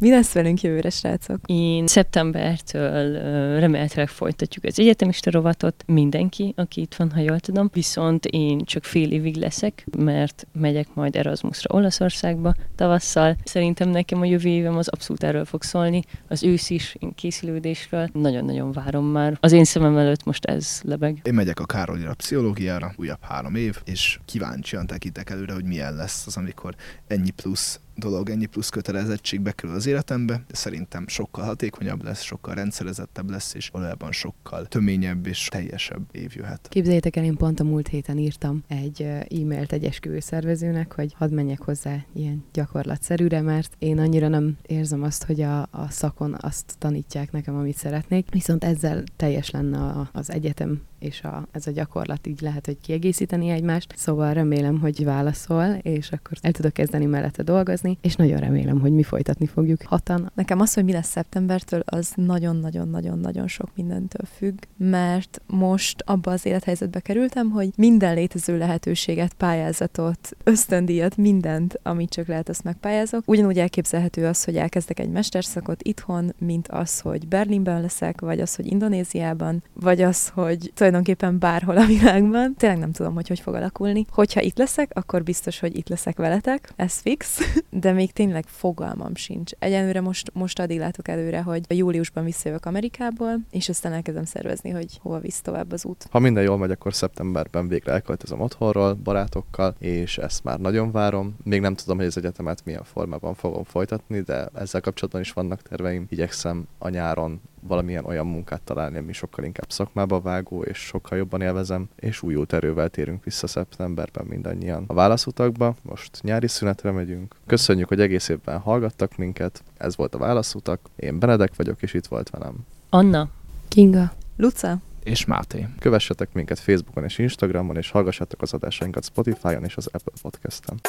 Mi 0.00 0.10
lesz 0.10 0.32
velünk 0.32 0.60
jövőre, 0.60 0.90
srácok? 0.90 1.40
Én 1.46 1.86
szeptembertől 1.86 3.12
remélhetőleg 3.60 4.08
folytatjuk 4.08 4.64
az 4.64 4.78
egyetemista 4.78 5.30
rovatot. 5.30 5.84
Mindenki, 5.86 6.52
aki 6.56 6.80
itt 6.80 6.94
van, 6.94 7.10
ha 7.10 7.20
jól 7.20 7.40
tudom. 7.40 7.70
Viszont 7.72 8.24
én 8.24 8.64
csak 8.64 8.84
fél 8.84 9.12
évig 9.12 9.36
leszek, 9.36 9.86
mert 9.98 10.46
megyek 10.52 10.94
majd 10.94 11.16
Erasmusra 11.16 11.74
Olaszországba 11.74 12.54
tavasszal. 12.74 13.36
Szerintem 13.44 13.88
nekem 13.88 14.20
a 14.20 14.24
jövő 14.24 14.48
évem 14.48 14.76
az 14.76 14.88
abszolút 14.88 15.22
erről 15.22 15.44
fog 15.44 15.62
szólni. 15.62 16.02
Az 16.28 16.42
ősz 16.42 16.70
is, 16.70 16.96
én 16.98 17.14
készülődésről. 17.14 18.08
Nagyon-nagyon 18.12 18.72
várom 18.72 19.06
már. 19.06 19.36
Az 19.40 19.52
én 19.52 19.64
szemem 19.64 19.96
előtt 19.96 20.24
most 20.24 20.44
ez 20.44 20.80
lebeg. 20.84 21.20
Én 21.22 21.34
megyek 21.34 21.60
a 21.60 21.64
Károlira 21.64 22.14
pszichológiára, 22.14 22.92
újabb 22.96 23.22
három 23.22 23.54
év, 23.54 23.76
és 23.84 24.18
kíváncsian 24.24 24.86
tekintek 24.86 25.30
előre, 25.30 25.52
hogy 25.52 25.64
milyen 25.64 25.94
lesz 25.94 26.26
az, 26.26 26.36
amikor 26.36 26.74
ennyi 27.06 27.30
plusz 27.30 27.80
dolog, 27.98 28.30
ennyi 28.30 28.46
plusz 28.46 28.68
kötelezettség 28.68 29.40
bekerül 29.40 29.74
az 29.74 29.86
életembe, 29.86 30.32
de 30.48 30.54
szerintem 30.54 31.08
sokkal 31.08 31.44
hatékonyabb 31.44 32.04
lesz, 32.04 32.22
sokkal 32.22 32.54
rendszerezettebb 32.54 33.30
lesz, 33.30 33.54
és 33.54 33.68
valójában 33.68 34.12
sokkal 34.12 34.66
töményebb 34.66 35.26
és 35.26 35.48
teljesebb 35.50 36.02
év 36.12 36.32
jöhet. 36.34 36.66
Képzeljétek 36.68 37.16
el, 37.16 37.24
én 37.24 37.36
pont 37.36 37.60
a 37.60 37.64
múlt 37.64 37.88
héten 37.88 38.18
írtam 38.18 38.64
egy 38.68 39.02
e-mailt 39.02 39.72
egy 39.72 39.84
esküvőszervezőnek, 39.84 40.94
hogy 40.94 41.14
hadd 41.16 41.32
menjek 41.32 41.60
hozzá 41.60 42.04
ilyen 42.12 42.44
gyakorlatszerűre, 42.52 43.40
mert 43.40 43.74
én 43.78 43.98
annyira 43.98 44.28
nem 44.28 44.56
érzem 44.66 45.02
azt, 45.02 45.24
hogy 45.24 45.40
a, 45.40 45.60
a 45.60 45.90
szakon 45.90 46.36
azt 46.40 46.74
tanítják 46.78 47.32
nekem, 47.32 47.56
amit 47.56 47.76
szeretnék, 47.76 48.26
viszont 48.30 48.64
ezzel 48.64 49.02
teljes 49.16 49.50
lenne 49.50 50.08
az 50.12 50.30
egyetem 50.30 50.80
és 50.98 51.22
a, 51.22 51.46
ez 51.50 51.66
a 51.66 51.70
gyakorlat 51.70 52.26
így 52.26 52.40
lehet, 52.40 52.66
hogy 52.66 52.78
kiegészíteni 52.80 53.48
egymást. 53.48 53.94
Szóval 53.96 54.32
remélem, 54.32 54.80
hogy 54.80 55.04
válaszol, 55.04 55.64
és 55.82 56.10
akkor 56.10 56.36
el 56.40 56.52
tudok 56.52 56.72
kezdeni 56.72 57.04
mellette 57.04 57.42
dolgozni, 57.42 57.98
és 58.00 58.14
nagyon 58.14 58.38
remélem, 58.38 58.80
hogy 58.80 58.92
mi 58.92 59.02
folytatni 59.02 59.46
fogjuk 59.46 59.82
hatan. 59.82 60.30
Nekem 60.34 60.60
az, 60.60 60.74
hogy 60.74 60.84
mi 60.84 60.92
lesz 60.92 61.08
szeptembertől, 61.08 61.82
az 61.84 62.12
nagyon-nagyon-nagyon-nagyon 62.14 63.48
sok 63.48 63.68
mindentől 63.74 64.26
függ, 64.36 64.58
mert 64.76 65.40
most 65.46 66.02
abba 66.06 66.30
az 66.30 66.46
élethelyzetbe 66.46 67.00
kerültem, 67.00 67.50
hogy 67.50 67.70
minden 67.76 68.14
létező 68.14 68.58
lehetőséget, 68.58 69.34
pályázatot, 69.34 70.36
ösztöndíjat, 70.44 71.16
mindent, 71.16 71.80
amit 71.82 72.10
csak 72.10 72.26
lehet, 72.26 72.48
azt 72.48 72.64
megpályázok. 72.64 73.22
Ugyanúgy 73.26 73.58
elképzelhető 73.58 74.26
az, 74.26 74.44
hogy 74.44 74.56
elkezdek 74.56 74.98
egy 75.00 75.10
mesterszakot 75.10 75.82
itthon, 75.82 76.34
mint 76.38 76.68
az, 76.68 77.00
hogy 77.00 77.28
Berlinben 77.28 77.80
leszek, 77.80 78.20
vagy 78.20 78.40
az, 78.40 78.54
hogy 78.54 78.66
Indonéziában, 78.66 79.62
vagy 79.72 80.02
az, 80.02 80.28
hogy 80.28 80.72
tulajdonképpen 80.88 81.38
bárhol 81.38 81.76
a 81.76 81.86
világban. 81.86 82.54
Tényleg 82.54 82.78
nem 82.78 82.92
tudom, 82.92 83.14
hogy 83.14 83.28
hogy 83.28 83.40
fog 83.40 83.54
alakulni. 83.54 84.04
Hogyha 84.10 84.40
itt 84.40 84.58
leszek, 84.58 84.90
akkor 84.94 85.22
biztos, 85.22 85.58
hogy 85.58 85.76
itt 85.76 85.88
leszek 85.88 86.16
veletek, 86.16 86.72
ez 86.76 86.98
fix, 86.98 87.38
de 87.70 87.92
még 87.92 88.12
tényleg 88.12 88.44
fogalmam 88.46 89.14
sincs. 89.14 89.52
Egyenlőre 89.58 90.00
most, 90.00 90.30
most 90.34 90.58
addig 90.58 90.78
látok 90.78 91.08
előre, 91.08 91.40
hogy 91.42 91.76
júliusban 91.76 92.24
visszajövök 92.24 92.66
Amerikából, 92.66 93.34
és 93.50 93.68
aztán 93.68 93.92
elkezdem 93.92 94.24
szervezni, 94.24 94.70
hogy 94.70 94.98
hova 95.02 95.18
visz 95.18 95.40
tovább 95.40 95.72
az 95.72 95.84
út. 95.84 96.06
Ha 96.10 96.18
minden 96.18 96.42
jól 96.42 96.58
megy, 96.58 96.70
akkor 96.70 96.94
szeptemberben 96.94 97.68
végre 97.68 97.92
elköltözöm 97.92 98.40
otthonról, 98.40 98.94
barátokkal, 98.94 99.74
és 99.78 100.18
ezt 100.18 100.44
már 100.44 100.58
nagyon 100.58 100.92
várom. 100.92 101.36
Még 101.44 101.60
nem 101.60 101.74
tudom, 101.74 101.96
hogy 101.96 102.06
az 102.06 102.16
egyetemet 102.16 102.64
milyen 102.64 102.84
formában 102.84 103.34
fogom 103.34 103.64
folytatni, 103.64 104.20
de 104.20 104.48
ezzel 104.54 104.80
kapcsolatban 104.80 105.20
is 105.20 105.32
vannak 105.32 105.62
terveim. 105.62 106.06
Igyekszem 106.08 106.66
a 106.78 106.88
nyáron 106.88 107.40
valamilyen 107.60 108.04
olyan 108.04 108.26
munkát 108.26 108.62
találni, 108.62 108.98
ami 108.98 109.12
sokkal 109.12 109.44
inkább 109.44 109.70
szakmába 109.70 110.20
vágó, 110.20 110.62
és 110.62 110.78
sokkal 110.78 111.18
jobban 111.18 111.40
élvezem, 111.40 111.88
és 111.96 112.22
új 112.22 112.36
erővel 112.48 112.88
térünk 112.88 113.24
vissza 113.24 113.46
szeptemberben 113.46 114.26
mindannyian 114.26 114.84
a 114.86 114.94
válaszutakba. 114.94 115.74
Most 115.82 116.22
nyári 116.22 116.48
szünetre 116.48 116.90
megyünk. 116.90 117.34
Köszönjük, 117.46 117.88
hogy 117.88 118.00
egész 118.00 118.28
évben 118.28 118.58
hallgattak 118.58 119.16
minket. 119.16 119.62
Ez 119.76 119.96
volt 119.96 120.14
a 120.14 120.18
válaszutak. 120.18 120.80
Én 120.96 121.18
Benedek 121.18 121.56
vagyok, 121.56 121.82
és 121.82 121.94
itt 121.94 122.06
volt 122.06 122.30
velem. 122.30 122.54
Anna. 122.90 123.28
Kinga. 123.68 124.12
Luca. 124.36 124.78
És 125.02 125.24
Máté. 125.24 125.66
Kövessetek 125.78 126.32
minket 126.32 126.58
Facebookon 126.58 127.04
és 127.04 127.18
Instagramon, 127.18 127.76
és 127.76 127.90
hallgassátok 127.90 128.42
az 128.42 128.52
adásainkat 128.52 129.04
Spotify-on 129.04 129.64
és 129.64 129.76
az 129.76 129.88
Apple 129.92 130.12
Podcast-en. 130.22 130.80